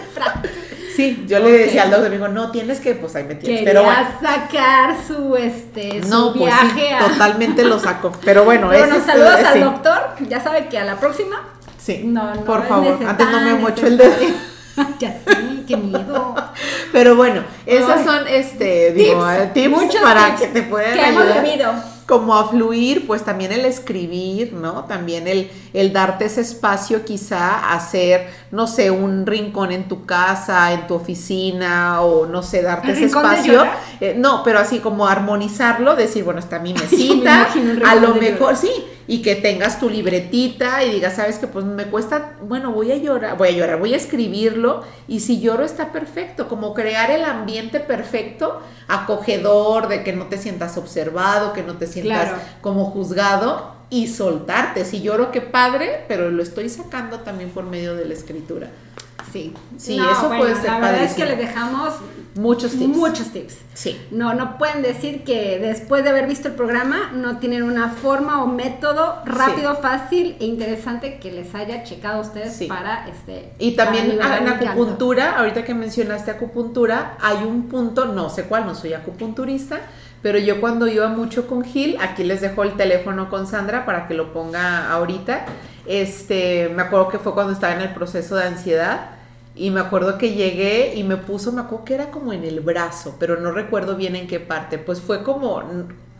Sí, 0.96 1.24
yo 1.26 1.38
le 1.38 1.50
decía 1.52 1.84
al 1.84 1.90
doctor, 1.90 2.10
me 2.10 2.16
dijo, 2.16 2.28
no, 2.28 2.50
tienes 2.50 2.78
que, 2.80 2.94
pues 2.94 3.14
ahí 3.16 3.22
me 3.24 3.34
tienes. 3.36 3.60
Quería 3.60 3.64
Pero 3.72 3.84
bueno, 3.84 4.08
sacar 4.20 4.94
su 5.06 5.36
este 5.36 6.02
su 6.02 6.08
no, 6.10 6.32
pues 6.34 6.44
viaje 6.44 6.80
sí, 6.88 6.92
a 6.92 6.98
totalmente 7.08 7.64
lo 7.64 7.78
saco. 7.78 8.12
Pero 8.24 8.44
bueno, 8.44 8.70
ese 8.72 8.80
bueno, 8.82 8.96
es- 8.96 9.04
saludos 9.04 9.36
sí, 9.38 9.46
al 9.46 9.60
doctor. 9.60 9.98
Ya 10.28 10.40
sabe 10.42 10.66
que 10.66 10.76
a 10.78 10.84
la 10.84 10.96
próxima. 11.00 11.48
Sí, 11.78 12.02
No, 12.04 12.34
no. 12.34 12.44
por 12.44 12.60
es 12.60 12.68
favor, 12.68 12.98
antes 13.06 13.26
no 13.30 13.40
me 13.40 13.54
mocho 13.54 13.86
el 13.86 13.96
dedo. 13.96 14.12
ya 15.00 15.16
sí, 15.26 15.64
qué 15.66 15.76
miedo. 15.78 16.34
Pero 16.92 17.16
bueno, 17.16 17.42
esas 17.64 18.00
Ay. 18.00 18.04
son, 18.04 18.28
este, 18.28 18.92
digo, 18.92 19.24
Tips, 19.26 19.40
eh, 19.40 19.50
tips 19.54 19.96
para 20.02 20.26
tips 20.26 20.40
que 20.42 20.46
te 20.48 20.62
puedan 20.64 20.92
que 20.92 21.08
hemos 21.08 21.22
ayudar. 21.22 21.42
vivido. 21.44 21.72
Como 22.12 22.36
a 22.36 22.46
fluir, 22.46 23.06
pues 23.06 23.24
también 23.24 23.52
el 23.52 23.64
escribir, 23.64 24.52
¿no? 24.52 24.84
También 24.84 25.26
el, 25.26 25.50
el 25.72 25.94
darte 25.94 26.26
ese 26.26 26.42
espacio 26.42 27.06
quizá 27.06 27.72
hacer, 27.72 28.28
no 28.50 28.66
sé, 28.66 28.90
un 28.90 29.24
rincón 29.24 29.72
en 29.72 29.88
tu 29.88 30.04
casa, 30.04 30.74
en 30.74 30.86
tu 30.86 30.92
oficina, 30.92 32.02
o 32.02 32.26
no 32.26 32.42
sé, 32.42 32.60
darte 32.60 32.88
¿El 32.88 32.96
ese 32.98 33.06
espacio. 33.06 33.64
Eh, 33.98 34.14
no, 34.14 34.42
pero 34.44 34.58
así 34.58 34.80
como 34.80 35.06
armonizarlo, 35.06 35.96
decir, 35.96 36.22
bueno, 36.22 36.40
está 36.40 36.58
mi 36.58 36.74
me 36.74 36.80
mesita, 36.82 37.48
a 37.86 37.94
lo 37.94 38.14
mejor, 38.16 38.56
sí, 38.56 38.70
y 39.06 39.22
que 39.22 39.34
tengas 39.36 39.80
tu 39.80 39.88
libretita 39.90 40.84
y 40.84 40.92
digas, 40.92 41.16
sabes 41.16 41.38
que 41.38 41.46
pues 41.46 41.64
me 41.64 41.84
cuesta, 41.84 42.34
bueno, 42.42 42.72
voy 42.72 42.92
a 42.92 42.96
llorar, 42.96 43.36
voy 43.36 43.48
a 43.48 43.52
llorar, 43.52 43.78
voy 43.78 43.94
a 43.94 43.96
escribirlo, 43.96 44.82
y 45.08 45.20
si 45.20 45.40
lloro 45.40 45.64
está 45.64 45.92
perfecto, 45.92 46.48
como 46.48 46.72
crear 46.74 47.10
el 47.10 47.24
ambiente 47.24 47.80
perfecto, 47.80 48.60
acogedor, 48.88 49.88
de 49.88 50.02
que 50.04 50.12
no 50.12 50.26
te 50.26 50.38
sientas 50.38 50.76
observado, 50.76 51.52
que 51.52 51.62
no 51.62 51.74
te 51.78 51.86
sientas 51.86 52.28
Claro. 52.28 52.38
como 52.60 52.84
juzgado 52.86 53.74
y 53.90 54.08
soltarte. 54.08 54.84
Si 54.84 55.02
lloro, 55.02 55.30
qué 55.30 55.40
padre, 55.40 56.04
pero 56.08 56.30
lo 56.30 56.42
estoy 56.42 56.68
sacando 56.68 57.20
también 57.20 57.50
por 57.50 57.64
medio 57.64 57.94
de 57.94 58.04
la 58.06 58.14
escritura. 58.14 58.68
Sí. 59.32 59.54
Sí, 59.78 59.98
eso 59.98 60.28
puede 60.28 60.54
ser 60.56 60.64
La 60.70 60.78
verdad 60.80 61.04
es 61.04 61.14
que 61.14 61.24
les 61.24 61.38
dejamos 61.38 61.94
Muchos 62.34 62.72
tips. 62.72 62.96
muchos 62.96 63.26
tips. 63.30 63.56
Sí. 63.74 64.00
No, 64.10 64.32
no 64.32 64.56
pueden 64.56 64.80
decir 64.82 65.22
que 65.22 65.58
después 65.58 66.02
de 66.02 66.10
haber 66.10 66.26
visto 66.26 66.48
el 66.48 66.54
programa 66.54 67.10
no 67.14 67.38
tienen 67.38 67.62
una 67.62 67.90
forma 67.90 68.42
o 68.42 68.46
método 68.46 69.18
rápido, 69.26 69.76
fácil 69.76 70.36
e 70.40 70.46
interesante 70.46 71.18
que 71.18 71.30
les 71.30 71.54
haya 71.54 71.82
checado 71.84 72.18
a 72.18 72.20
ustedes 72.22 72.54
Sí. 72.56 72.66
para 72.68 73.06
este. 73.08 73.52
Y 73.58 73.72
también 73.76 74.10
en 74.12 74.22
acupuntura, 74.22 75.38
ahorita 75.38 75.64
que 75.64 75.74
mencionaste 75.74 76.30
acupuntura, 76.30 77.16
hay 77.20 77.44
un 77.44 77.68
punto, 77.68 78.06
no 78.06 78.30
sé 78.30 78.44
cuál, 78.44 78.64
no 78.64 78.74
soy 78.74 78.94
acupunturista, 78.94 79.80
pero 80.22 80.38
yo 80.38 80.58
cuando 80.60 80.86
iba 80.86 81.08
mucho 81.08 81.46
con 81.46 81.64
Gil, 81.64 81.98
aquí 82.00 82.24
les 82.24 82.40
dejo 82.40 82.62
el 82.62 82.72
teléfono 82.76 83.28
con 83.28 83.46
Sandra 83.46 83.84
para 83.84 84.08
que 84.08 84.14
lo 84.14 84.32
ponga 84.32 84.90
ahorita. 84.90 85.44
Este, 85.86 86.70
me 86.74 86.82
acuerdo 86.82 87.08
que 87.08 87.18
fue 87.18 87.34
cuando 87.34 87.52
estaba 87.52 87.74
en 87.74 87.80
el 87.82 87.92
proceso 87.92 88.36
de 88.36 88.44
ansiedad 88.44 89.10
y 89.54 89.70
me 89.70 89.80
acuerdo 89.80 90.16
que 90.18 90.32
llegué 90.34 90.94
y 90.96 91.04
me 91.04 91.16
puso, 91.16 91.52
me 91.52 91.60
acuerdo 91.62 91.84
que 91.84 91.94
era 91.94 92.10
como 92.10 92.32
en 92.32 92.44
el 92.44 92.60
brazo, 92.60 93.16
pero 93.18 93.38
no 93.40 93.50
recuerdo 93.52 93.96
bien 93.96 94.16
en 94.16 94.26
qué 94.26 94.40
parte. 94.40 94.78
Pues 94.78 95.00
fue 95.00 95.22
como, 95.22 95.62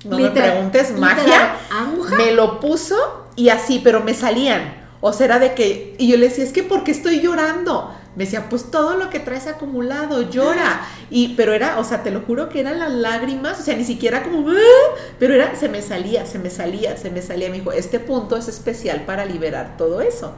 no 0.05 0.17
me 0.17 0.23
Literal- 0.25 0.53
preguntes, 0.53 0.91
literal, 0.91 1.17
magia. 1.17 1.57
aguja. 1.71 2.17
Me 2.17 2.33
lo 2.33 2.61
puso 2.61 2.97
y 3.37 3.49
así, 3.49 3.81
pero 3.83 4.01
me 4.03 4.15
salían. 4.15 4.83
O 5.01 5.13
sea, 5.13 5.27
era 5.27 5.39
de 5.39 5.55
que, 5.55 5.97
y 5.99 6.09
yo 6.09 6.17
le 6.17 6.29
decía, 6.29 6.45
es 6.45 6.53
que 6.53 6.63
¿por 6.63 6.85
qué 6.85 6.91
estoy 6.93 7.21
llorando? 7.21 7.93
Me 8.15 8.25
decía, 8.25 8.49
pues 8.51 8.71
todo 8.71 8.95
lo 8.97 9.09
que 9.09 9.19
traes 9.21 9.47
acumulado, 9.47 10.21
llora. 10.31 10.83
Y, 11.11 11.35
pero 11.35 11.55
era, 11.55 11.79
o 11.79 11.85
sea, 11.85 12.03
te 12.03 12.11
lo 12.11 12.21
juro 12.21 12.51
que 12.51 12.61
eran 12.61 12.79
las 12.79 12.93
lágrimas, 12.93 13.59
o 13.59 13.63
sea, 13.63 13.75
ni 13.75 13.85
siquiera 13.85 14.23
como, 14.23 14.51
"Ah", 14.51 14.97
pero 15.19 15.33
era, 15.35 15.57
se 15.57 15.71
me 15.71 15.81
salía, 15.81 16.27
se 16.27 16.39
me 16.39 16.51
salía, 16.51 16.97
se 16.99 17.11
me 17.11 17.23
salía. 17.23 17.49
Me 17.49 17.57
dijo, 17.59 17.73
este 17.73 17.99
punto 17.99 18.37
es 18.37 18.49
especial 18.49 19.05
para 19.07 19.25
liberar 19.25 19.77
todo 19.79 20.03
eso. 20.03 20.35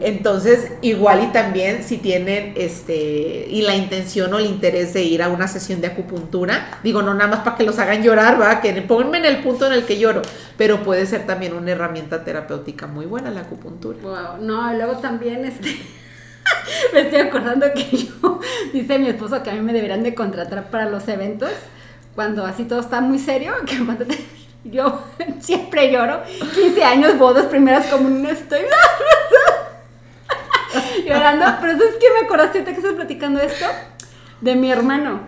Entonces, 0.00 0.72
igual 0.82 1.22
y 1.22 1.26
también 1.28 1.84
si 1.84 1.98
tienen 1.98 2.54
este 2.56 3.46
y 3.48 3.62
la 3.62 3.76
intención 3.76 4.34
o 4.34 4.38
el 4.38 4.46
interés 4.46 4.92
de 4.94 5.02
ir 5.02 5.22
a 5.22 5.28
una 5.28 5.46
sesión 5.46 5.80
de 5.80 5.88
acupuntura, 5.88 6.78
digo, 6.82 7.02
no 7.02 7.14
nada 7.14 7.30
más 7.30 7.40
para 7.40 7.56
que 7.56 7.64
los 7.64 7.78
hagan 7.78 8.02
llorar, 8.02 8.40
va, 8.40 8.60
que 8.60 8.72
pónganme 8.82 9.18
en 9.18 9.26
el 9.26 9.42
punto 9.42 9.66
en 9.66 9.72
el 9.72 9.84
que 9.84 9.98
lloro, 9.98 10.22
pero 10.56 10.82
puede 10.82 11.06
ser 11.06 11.26
también 11.26 11.52
una 11.54 11.70
herramienta 11.70 12.24
terapéutica 12.24 12.86
muy 12.86 13.06
buena 13.06 13.30
la 13.30 13.42
acupuntura. 13.42 13.98
Wow, 14.02 14.44
no, 14.44 14.72
luego 14.74 14.98
también 14.98 15.44
este 15.44 15.76
me 16.92 17.00
estoy 17.02 17.20
acordando 17.20 17.66
que 17.74 17.96
yo 17.96 18.40
dice 18.72 18.98
mi 18.98 19.08
esposo 19.08 19.42
que 19.42 19.50
a 19.50 19.54
mí 19.54 19.60
me 19.60 19.72
deberían 19.72 20.02
de 20.02 20.14
contratar 20.14 20.70
para 20.70 20.88
los 20.88 21.06
eventos 21.08 21.50
cuando 22.14 22.44
así 22.44 22.64
todo 22.64 22.80
está 22.80 23.00
muy 23.00 23.18
serio, 23.18 23.52
que 23.66 23.78
yo 24.64 25.02
siempre 25.40 25.90
lloro, 25.90 26.22
15 26.54 26.84
años, 26.84 27.18
bodas, 27.18 27.46
primeras 27.46 27.86
comuniones, 27.86 28.40
estoy 28.40 28.60
llorando, 31.06 31.44
pero 31.60 31.78
¿sabes 31.78 31.94
qué 32.00 32.06
me 32.18 32.26
acordaste 32.26 32.58
ahorita 32.58 32.72
que 32.72 32.80
estás 32.80 32.94
platicando 32.94 33.40
esto? 33.40 33.66
De 34.40 34.54
mi 34.54 34.70
hermano. 34.70 35.20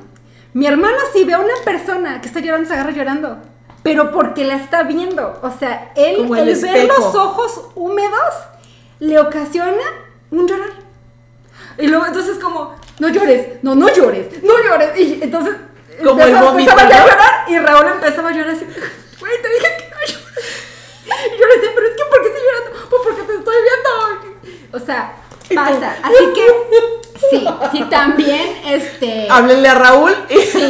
Mi 0.53 0.66
hermano 0.66 0.97
si 1.12 1.25
ve 1.25 1.35
a 1.35 1.40
una 1.40 1.55
persona 1.64 2.20
que 2.20 2.29
está 2.29 2.40
llorando, 2.40 2.68
se 2.68 2.75
agarra 2.75 2.92
llorando. 2.92 3.38
Pero 3.83 4.12
porque 4.12 4.44
la 4.44 4.57
está 4.57 4.85
viendo. 4.85 5.38
O 5.42 5.51
sea, 5.51 5.92
él, 5.94 6.16
Como 6.16 6.37
el 6.37 6.49
el 6.49 6.61
ver 6.61 6.88
los 6.88 7.14
ojos 7.14 7.68
húmedos 7.75 8.35
le 9.01 9.18
ocasiona 9.18 9.83
un 10.31 10.49
llorar. 10.49 10.70
Y 11.79 11.88
luego 11.88 12.07
entonces 12.07 12.38
como, 12.38 12.77
no 12.99 13.09
llores, 13.09 13.62
no, 13.62 13.75
no 13.75 13.92
llores, 13.92 14.42
no 14.42 14.55
llores. 14.62 14.99
Y 14.99 15.18
entonces 15.23 15.57
Como 16.03 16.23
el 16.23 16.35
vómito, 16.35 16.70
empezaba 16.70 16.83
a 16.83 16.88
llorar 16.88 17.44
y 17.49 17.59
Raúl 17.59 17.87
empezaba 17.92 18.31
a 18.31 18.33
llorar 18.33 18.55
así. 18.55 18.66
Güey, 19.25 19.41
te 19.41 19.49
dije 19.49 19.77
que 19.79 19.89
no 19.89 19.97
llores. 19.97 20.19
Y 21.07 21.39
yo 21.41 21.47
le 21.47 21.55
decía, 21.55 21.71
pero 21.75 21.87
es 21.87 21.97
que 21.97 22.05
¿por 22.05 22.21
qué 22.21 22.29
estoy 22.29 22.43
llorando? 22.45 22.89
Pues 22.91 23.03
porque 23.03 23.23
te 23.23 23.35
estoy 23.39 23.57
viendo. 23.63 24.77
O 24.77 24.81
sea, 24.81 25.17
pasa. 25.55 25.97
Así 26.03 26.33
que 26.35 27.31
sí, 27.31 27.47
sí 27.73 27.85
también 27.89 28.61
este 28.67 29.27
Háblenle 29.31 29.69
a 29.69 29.75
Raúl 29.77 30.15
y 30.29 30.39
Sí. 30.41 30.69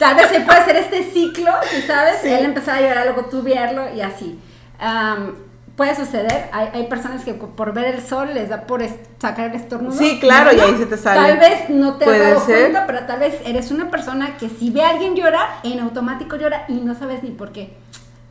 Tal 0.00 0.16
vez 0.16 0.28
se 0.28 0.40
puede 0.40 0.58
hacer 0.58 0.76
este 0.76 1.10
ciclo, 1.10 1.50
sabes, 1.86 2.22
él 2.24 2.44
empezaba 2.44 2.76
a 2.76 2.80
llorar, 2.82 3.06
luego 3.06 3.30
tú 3.30 3.42
verlo 3.42 3.88
y 3.94 4.02
así. 4.02 4.38
Am, 4.78 5.36
puede 5.76 5.94
suceder, 5.94 6.48
hay, 6.52 6.68
hay 6.72 6.86
personas 6.86 7.22
que 7.24 7.34
por 7.34 7.72
ver 7.74 7.94
el 7.94 8.02
sol 8.02 8.30
les 8.34 8.48
da 8.48 8.62
por 8.62 8.82
sacar 9.20 9.50
el 9.50 9.56
estornudo. 9.56 9.92
Sí, 9.96 10.18
claro, 10.18 10.52
y 10.54 10.58
ahí 10.60 10.76
se 10.78 10.86
te 10.86 10.96
sale. 10.96 11.20
Tal 11.28 11.38
vez 11.38 11.68
no 11.70 11.94
te 11.96 12.04
has 12.06 12.18
dado 12.18 12.46
ser. 12.46 12.60
cuenta, 12.60 12.86
pero 12.86 13.00
tal 13.06 13.20
vez 13.20 13.34
eres 13.44 13.70
una 13.70 13.90
persona 13.90 14.36
que 14.38 14.48
si 14.48 14.70
ve 14.70 14.82
a 14.82 14.90
alguien 14.90 15.14
llorar, 15.14 15.48
en 15.64 15.78
automático 15.80 16.36
llora 16.36 16.64
y 16.68 16.74
no 16.74 16.94
sabes 16.94 17.22
ni 17.22 17.30
por 17.30 17.52
qué. 17.52 17.74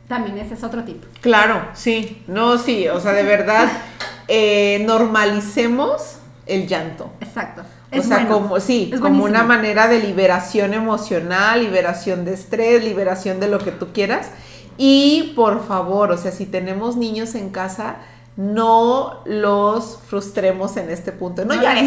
También 0.08 0.38
ese 0.38 0.54
es 0.54 0.62
otro 0.64 0.84
tipo. 0.84 1.06
Claro, 1.20 1.62
sí, 1.74 2.22
no, 2.28 2.58
sí, 2.58 2.88
o 2.88 3.00
sea, 3.00 3.12
de 3.12 3.22
verdad, 3.24 3.68
eh, 4.28 4.82
normalicemos 4.86 6.18
el 6.46 6.66
llanto. 6.68 7.10
Exacto. 7.20 7.62
O 7.92 7.96
Es 7.96 8.06
sea, 8.06 8.18
bueno. 8.18 8.34
como, 8.40 8.60
sí, 8.60 8.90
Es 8.92 9.00
como 9.00 9.18
buenísimo. 9.20 9.24
una 9.24 9.42
manera 9.42 9.88
de 9.88 10.00
liberación 10.00 10.74
emocional, 10.74 11.60
liberación 11.62 12.24
de 12.24 12.34
estrés, 12.34 12.84
liberación 12.84 13.40
de 13.40 13.48
lo 13.48 13.58
que 13.58 13.70
tú 13.72 13.92
quieras. 13.92 14.30
Y 14.76 15.32
por 15.36 15.66
favor, 15.66 16.10
o 16.12 16.18
sea, 16.18 16.32
si 16.32 16.46
tenemos 16.46 16.96
niños 16.96 17.34
en 17.34 17.50
casa, 17.50 17.96
no 18.36 19.22
los 19.24 19.98
frustremos 20.08 20.76
en 20.76 20.90
este 20.90 21.12
punto. 21.12 21.44
No, 21.44 21.54
No 21.54 21.62
llores. 21.62 21.84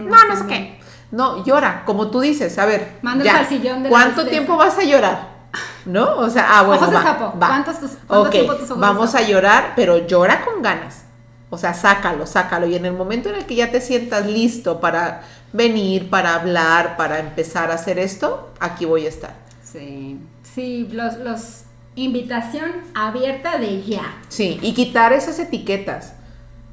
No, 0.00 0.24
no 0.28 0.36
sé 0.36 0.46
qué. 0.48 0.78
No, 1.10 1.44
llora, 1.44 1.84
como 1.84 2.08
tú 2.10 2.20
dices, 2.20 2.58
a 2.58 2.66
ver. 2.66 2.98
Ya. 3.22 3.38
al 3.38 3.46
sillón 3.46 3.82
de 3.82 3.88
¿Cuánto 3.88 4.26
tiempo 4.26 4.56
vas 4.56 4.76
a 4.78 4.82
llorar? 4.84 5.34
¿No? 5.84 6.16
O 6.16 6.28
sea, 6.30 6.46
ah, 6.58 6.62
bueno, 6.62 6.80
Ojos 6.82 6.90
de 6.90 6.96
va, 6.96 7.02
sapo. 7.02 7.38
va. 7.38 7.46
¿Cuántos 7.46 7.78
tus- 7.78 7.90
ojos 8.08 8.30
de 8.32 8.74
vamos 8.76 9.10
sapo? 9.10 9.24
a 9.24 9.28
llorar, 9.28 9.72
pero 9.76 10.06
llora 10.06 10.44
con 10.44 10.62
ganas. 10.62 11.02
O 11.50 11.58
sea, 11.58 11.72
sácalo, 11.74 12.26
sácalo. 12.26 12.66
Y 12.66 12.74
en 12.74 12.86
el 12.86 12.94
momento 12.94 13.28
en 13.28 13.36
el 13.36 13.44
que 13.46 13.54
ya 13.54 13.70
te 13.70 13.80
sientas 13.80 14.26
listo 14.26 14.80
para 14.80 15.22
venir, 15.52 16.10
para 16.10 16.34
hablar, 16.34 16.96
para 16.96 17.20
empezar 17.20 17.70
a 17.70 17.74
hacer 17.74 17.98
esto, 18.00 18.50
aquí 18.58 18.86
voy 18.86 19.06
a 19.06 19.08
estar. 19.10 19.34
Sí, 19.62 20.18
sí, 20.42 20.88
los, 20.90 21.16
los 21.18 21.60
invitación 21.96 22.72
abierta 22.94 23.58
de 23.58 23.82
ya. 23.82 24.20
Sí, 24.28 24.58
y 24.62 24.74
quitar 24.74 25.12
esas 25.12 25.38
etiquetas, 25.38 26.14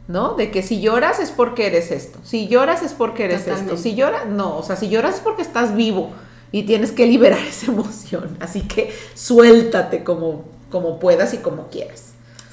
¿no? 0.07 0.33
De 0.35 0.51
que 0.51 0.63
si 0.63 0.81
lloras 0.81 1.19
es 1.19 1.31
porque 1.31 1.67
eres 1.67 1.91
esto, 1.91 2.19
si 2.23 2.47
lloras 2.47 2.81
es 2.83 2.93
porque 2.93 3.25
eres 3.25 3.45
Totalmente. 3.45 3.73
esto, 3.73 3.83
si 3.83 3.95
lloras, 3.95 4.25
no, 4.27 4.57
o 4.57 4.63
sea, 4.63 4.75
si 4.75 4.89
lloras 4.89 5.15
es 5.15 5.21
porque 5.21 5.41
estás 5.41 5.75
vivo. 5.75 6.11
y 6.53 6.63
tienes 6.63 6.91
que 6.91 7.05
liberar 7.13 7.39
esa 7.39 7.71
emoción. 7.71 8.35
Así 8.41 8.61
que 8.61 8.93
suéltate 9.13 10.03
como, 10.03 10.43
como 10.69 10.99
puedas 10.99 11.33
y 11.33 11.37
como 11.37 11.67
quieras. 11.69 12.10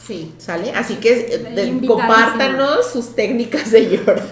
Sí. 0.09 0.33
¿Sale? 0.39 0.73
Así 0.75 0.95
que 0.97 1.13
eh, 1.35 1.39
de- 1.55 1.87
compártanos 1.87 2.91
sus 2.91 3.15
técnicas 3.15 3.71
de 3.71 3.91
llorar. 3.91 4.23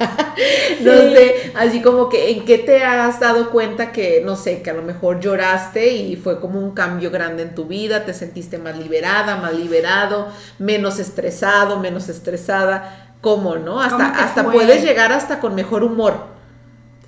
No 0.80 0.92
sé, 0.92 1.52
así 1.54 1.82
como 1.82 2.08
que 2.08 2.30
en 2.30 2.46
qué 2.46 2.56
te 2.56 2.82
has 2.82 3.20
dado 3.20 3.50
cuenta 3.50 3.92
que, 3.92 4.22
no 4.24 4.36
sé, 4.36 4.62
que 4.62 4.70
a 4.70 4.74
lo 4.74 4.80
mejor 4.82 5.20
lloraste 5.20 5.92
y 5.92 6.16
fue 6.16 6.40
como 6.40 6.58
un 6.60 6.70
cambio 6.72 7.10
grande 7.10 7.42
en 7.42 7.54
tu 7.54 7.66
vida, 7.66 8.06
te 8.06 8.14
sentiste 8.14 8.56
más 8.56 8.78
liberada, 8.78 9.36
más 9.36 9.52
liberado, 9.54 10.28
menos 10.58 10.98
estresado, 10.98 11.78
menos 11.78 12.08
estresada. 12.08 13.14
¿Cómo, 13.20 13.56
no? 13.56 13.80
Hasta, 13.80 13.96
¿Cómo 13.98 14.12
te 14.12 14.18
hasta 14.20 14.44
fue? 14.44 14.52
puedes 14.54 14.82
llegar 14.82 15.12
hasta 15.12 15.40
con 15.40 15.54
mejor 15.54 15.84
humor. 15.84 16.34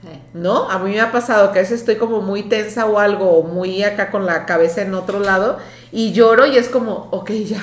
Sí. 0.02 0.09
¿no? 0.33 0.70
A 0.70 0.78
mí 0.78 0.92
me 0.92 1.00
ha 1.00 1.11
pasado 1.11 1.52
que 1.52 1.59
a 1.59 1.62
veces 1.62 1.81
estoy 1.81 1.96
como 1.96 2.20
muy 2.20 2.44
tensa 2.44 2.87
o 2.87 2.98
algo, 2.98 3.31
o 3.38 3.42
muy 3.44 3.83
acá 3.83 4.11
con 4.11 4.26
la 4.26 4.46
cabeza 4.46 4.83
en 4.83 4.94
otro 4.94 5.20
lado, 5.20 5.59
y 5.90 6.12
lloro 6.12 6.46
y 6.46 6.57
es 6.57 6.68
como, 6.68 7.09
ok, 7.11 7.31
ya, 7.33 7.61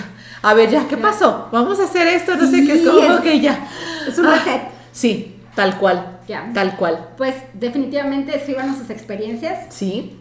a 0.49 0.53
ver, 0.53 0.69
ya, 0.69 0.87
¿qué 0.87 0.97
pasó? 0.97 1.47
Vamos 1.51 1.79
a 1.79 1.83
hacer 1.83 2.07
esto, 2.07 2.35
no 2.35 2.47
sé 2.49 2.65
qué, 2.65 2.73
es 2.73 2.79
Sí, 2.81 2.85
como, 2.85 3.15
ok, 3.15 3.25
ya. 3.41 3.67
Es 4.07 4.17
un 4.19 4.27
Ah, 4.27 4.35
reset. 4.35 4.61
Sí, 4.91 5.35
tal 5.55 5.77
cual, 5.77 6.19
Ya. 6.27 6.49
tal 6.53 6.75
cual. 6.77 7.09
Pues 7.17 7.35
definitivamente 7.53 8.35
escríbanos 8.35 8.77
sus 8.77 8.89
experiencias. 8.89 9.65
Sí, 9.73 10.15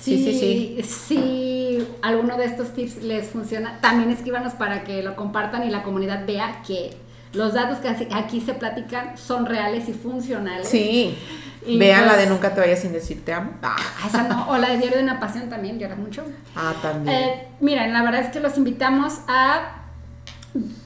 sí, 0.00 0.16
sí, 0.24 0.38
sí. 0.38 0.82
Si 0.82 1.86
alguno 2.02 2.36
de 2.36 2.44
estos 2.46 2.72
tips 2.74 3.02
les 3.02 3.28
funciona, 3.28 3.78
también 3.80 4.10
escríbanos 4.10 4.54
para 4.54 4.84
que 4.84 5.02
lo 5.02 5.14
compartan 5.16 5.64
y 5.64 5.70
la 5.70 5.82
comunidad 5.82 6.26
vea 6.26 6.62
que 6.66 6.96
los 7.36 7.52
datos 7.54 7.78
que 7.78 7.88
aquí 8.14 8.40
se 8.40 8.54
platican 8.54 9.16
son 9.16 9.46
reales 9.46 9.88
y 9.88 9.92
funcionales. 9.92 10.68
Sí. 10.68 11.16
Y 11.66 11.78
Vean 11.78 12.02
la 12.06 12.12
pues- 12.14 12.24
de 12.24 12.26
Nunca 12.30 12.54
te 12.54 12.60
vayas 12.60 12.78
sin 12.80 12.92
decir 12.92 13.24
te 13.24 13.32
amo. 13.32 13.50
Ah, 13.62 13.74
Ah, 13.78 14.06
Esa 14.06 14.22
no, 14.24 14.48
o 14.50 14.56
la 14.56 14.68
de 14.70 14.78
Diario 14.78 14.98
de 14.98 15.02
una 15.04 15.18
Pasión 15.18 15.48
también, 15.48 15.78
lloras 15.78 15.98
mucho. 15.98 16.22
ah, 16.54 16.72
también. 16.80 17.16
Eh, 17.16 17.48
miren, 17.60 17.92
la 17.92 18.02
verdad 18.02 18.20
es 18.22 18.28
que 18.30 18.38
los 18.40 18.56
invitamos 18.56 19.14
a, 19.26 19.82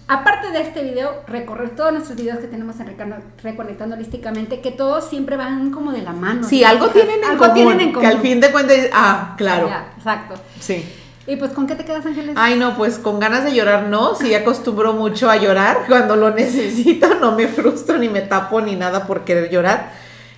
aparte 0.09 0.51
de 0.51 0.63
este 0.63 0.83
video, 0.83 1.23
recorrer 1.27 1.71
todos 1.77 1.93
nuestros 1.93 2.17
videos 2.17 2.39
que 2.39 2.47
tenemos 2.47 2.81
en 2.81 2.97
Reconectando 3.43 3.95
Holísticamente, 3.95 4.61
que 4.61 4.71
todos 4.73 5.09
siempre 5.09 5.37
van 5.37 5.71
como 5.71 5.93
de 5.93 6.03
la 6.03 6.13
mano. 6.13 6.45
sí, 6.49 6.65
algo 6.65 6.89
tienen 6.89 7.19
en 7.23 7.31
Algo 7.31 7.39
común. 7.49 7.55
tienen 7.55 7.81
en 7.81 7.93
Que 7.93 8.07
al 8.07 8.13
común. 8.15 8.23
fin 8.27 8.41
de 8.41 8.51
cuentas, 8.51 8.77
ah, 8.93 9.35
claro. 9.37 9.69
Ya, 9.69 9.93
exacto. 9.99 10.35
Sí. 10.59 10.85
Y 11.31 11.37
pues, 11.37 11.53
¿con 11.53 11.69
qué 11.69 11.77
te 11.77 11.85
quedas, 11.85 12.05
Ángeles? 12.05 12.35
Ay, 12.37 12.59
no, 12.59 12.77
pues 12.77 12.99
con 12.99 13.21
ganas 13.21 13.45
de 13.45 13.55
llorar 13.55 13.87
no, 13.87 14.17
sí 14.17 14.35
acostumbro 14.35 14.95
mucho 14.95 15.31
a 15.31 15.37
llorar 15.37 15.85
cuando 15.87 16.17
lo 16.17 16.33
necesito, 16.33 17.15
no 17.21 17.37
me 17.37 17.47
frustro 17.47 17.99
ni 17.99 18.09
me 18.09 18.23
tapo 18.23 18.61
ni 18.61 18.75
nada 18.75 19.07
por 19.07 19.25
querer 19.25 19.49
llorar. 19.49 19.93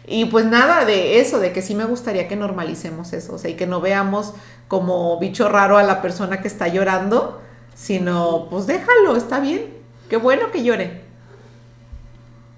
Y 0.06 0.26
pues 0.26 0.44
nada 0.44 0.84
de 0.84 1.18
eso, 1.18 1.38
de 1.38 1.50
que 1.54 1.62
sí 1.62 1.74
me 1.74 1.86
gustaría 1.86 2.28
que 2.28 2.36
normalicemos 2.36 3.14
eso, 3.14 3.36
o 3.36 3.38
sea, 3.38 3.50
y 3.50 3.54
que 3.54 3.66
no 3.66 3.80
veamos 3.80 4.34
como 4.68 5.18
bicho 5.18 5.48
raro 5.48 5.78
a 5.78 5.82
la 5.82 6.02
persona 6.02 6.42
que 6.42 6.48
está 6.48 6.68
llorando, 6.68 7.40
sino 7.74 8.48
pues 8.50 8.66
déjalo, 8.66 9.16
está 9.16 9.40
bien, 9.40 9.68
qué 10.10 10.18
bueno 10.18 10.50
que 10.50 10.62
llore. 10.62 11.04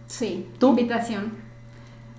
Sí, 0.09 0.51
¿Tú? 0.59 0.71
invitación. 0.71 1.44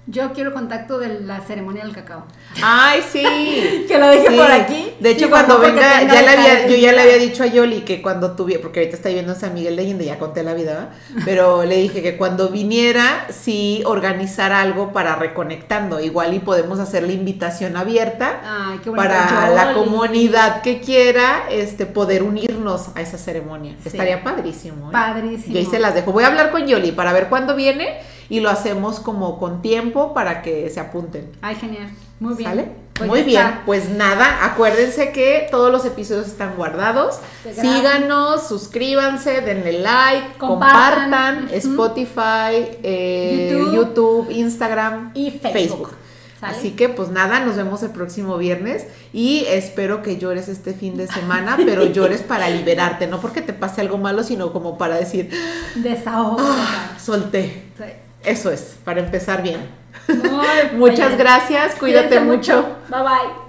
Yo 0.07 0.33
quiero 0.33 0.53
contacto 0.53 0.99
de 0.99 1.21
la 1.21 1.41
ceremonia 1.41 1.83
del 1.83 1.91
cacao. 1.93 2.25
Ay, 2.61 3.01
sí. 3.11 3.23
Que 3.87 3.97
lo 3.97 4.11
dije 4.11 4.27
Sí. 4.29 4.35
por 4.37 4.51
aquí. 4.51 4.93
De 4.99 5.11
hecho, 5.11 5.29
cuando 5.31 5.57
venga, 5.59 6.03
ya 6.03 6.21
le 6.21 6.29
había, 6.29 6.67
yo 6.67 6.75
ya 6.75 6.91
le 6.91 7.01
había 7.01 7.17
dicho 7.17 7.41
a 7.43 7.47
Yoli 7.47 7.81
que 7.81 8.03
cuando 8.03 8.35
tuviera, 8.35 8.61
porque 8.61 8.81
ahorita 8.81 8.95
está 8.97 9.09
viviendo 9.09 9.33
en 9.33 9.39
San 9.39 9.53
Miguel 9.55 9.75
de 9.75 9.81
Allende, 9.81 10.05
ya 10.05 10.19
conté 10.19 10.43
la 10.43 10.53
vida, 10.53 10.73
¿verdad? 10.73 10.89
pero 11.25 11.65
le 11.65 11.77
dije 11.77 12.03
que 12.03 12.17
cuando 12.17 12.49
viniera, 12.49 13.25
sí 13.31 13.81
organizar 13.85 14.51
algo 14.51 14.93
para 14.93 15.15
reconectando. 15.15 15.99
Igual 15.99 16.35
y 16.35 16.39
podemos 16.39 16.79
hacer 16.79 17.03
la 17.03 17.11
invitación 17.11 17.75
abierta 17.75 18.41
Ay, 18.45 18.79
qué 18.83 18.91
para 18.91 19.49
la 19.49 19.73
comunidad 19.73 20.61
que 20.61 20.81
quiera 20.81 21.45
este, 21.49 21.87
poder 21.87 22.21
unirnos 22.21 22.89
a 22.95 23.01
esa 23.01 23.17
ceremonia. 23.17 23.73
Sí. 23.81 23.89
Estaría 23.89 24.23
padrísimo. 24.23 24.89
¿eh? 24.89 24.91
Padrísimo. 24.91 25.55
Y 25.55 25.57
ahí 25.57 25.65
se 25.65 25.79
las 25.79 25.95
dejo. 25.95 26.11
Voy 26.11 26.23
a 26.23 26.27
hablar 26.27 26.51
con 26.51 26.67
Yoli 26.67 26.91
para 26.91 27.11
ver 27.11 27.27
cuándo 27.27 27.55
viene 27.55 27.97
y 28.29 28.39
lo 28.39 28.49
hacemos 28.49 28.99
como 28.99 29.37
con 29.39 29.61
tiempo 29.61 30.13
para 30.13 30.41
que 30.41 30.69
se 30.69 30.79
apunten. 30.79 31.31
Ay, 31.41 31.55
genial. 31.55 31.89
Muy 32.19 32.35
bien. 32.35 32.49
¿Sale? 32.49 32.85
Pues 32.95 33.09
Muy 33.09 33.23
bien, 33.23 33.45
está. 33.45 33.63
pues 33.65 33.89
nada, 33.89 34.45
acuérdense 34.45 35.11
que 35.11 35.47
todos 35.51 35.69
los 35.69 35.83
episodios 35.83 36.27
están 36.27 36.55
guardados. 36.55 37.19
Síganos, 37.53 38.47
suscríbanse, 38.47 39.41
denle 39.41 39.79
like, 39.79 40.37
Compartan. 40.37 41.49
Spotify, 41.51 42.77
eh, 42.83 43.49
YouTube. 43.51 43.73
YouTube. 43.75 44.31
Instagram 44.31 45.11
Y 45.13 45.31
Facebook. 45.31 45.91
Así 46.41 46.71
que 46.71 46.89
pues 46.89 47.09
nada, 47.09 47.39
nos 47.39 47.55
vemos 47.57 47.81
el 47.83 47.89
próximo 47.89 48.37
viernes 48.37 48.85
y 49.11 49.45
espero 49.49 50.01
que 50.03 50.17
llores 50.17 50.47
este 50.47 50.73
fin 50.73 50.95
de 50.95 51.07
semana, 51.07 51.57
pero 51.65 51.85
llores 51.85 52.21
para 52.21 52.49
liberarte, 52.49 53.07
no 53.07 53.19
porque 53.19 53.41
te 53.41 53.51
pase 53.51 53.81
algo 53.81 53.97
malo, 53.97 54.23
sino 54.23 54.53
como 54.53 54.77
para 54.77 54.95
decir, 54.95 55.31
Desahogo. 55.75 56.37
"Ah, 56.39 56.95
solté. 57.03 57.63
Sí. 57.77 57.83
Eso 58.25 58.51
es, 58.51 58.77
para 58.83 58.99
empezar 58.99 59.41
bien. 59.41 59.61
Muchas 60.73 61.17
gracias, 61.17 61.75
cuídate 61.75 62.07
Cuídense 62.07 62.19
mucho. 62.25 62.65
Bye 62.89 63.01
bye. 63.01 63.44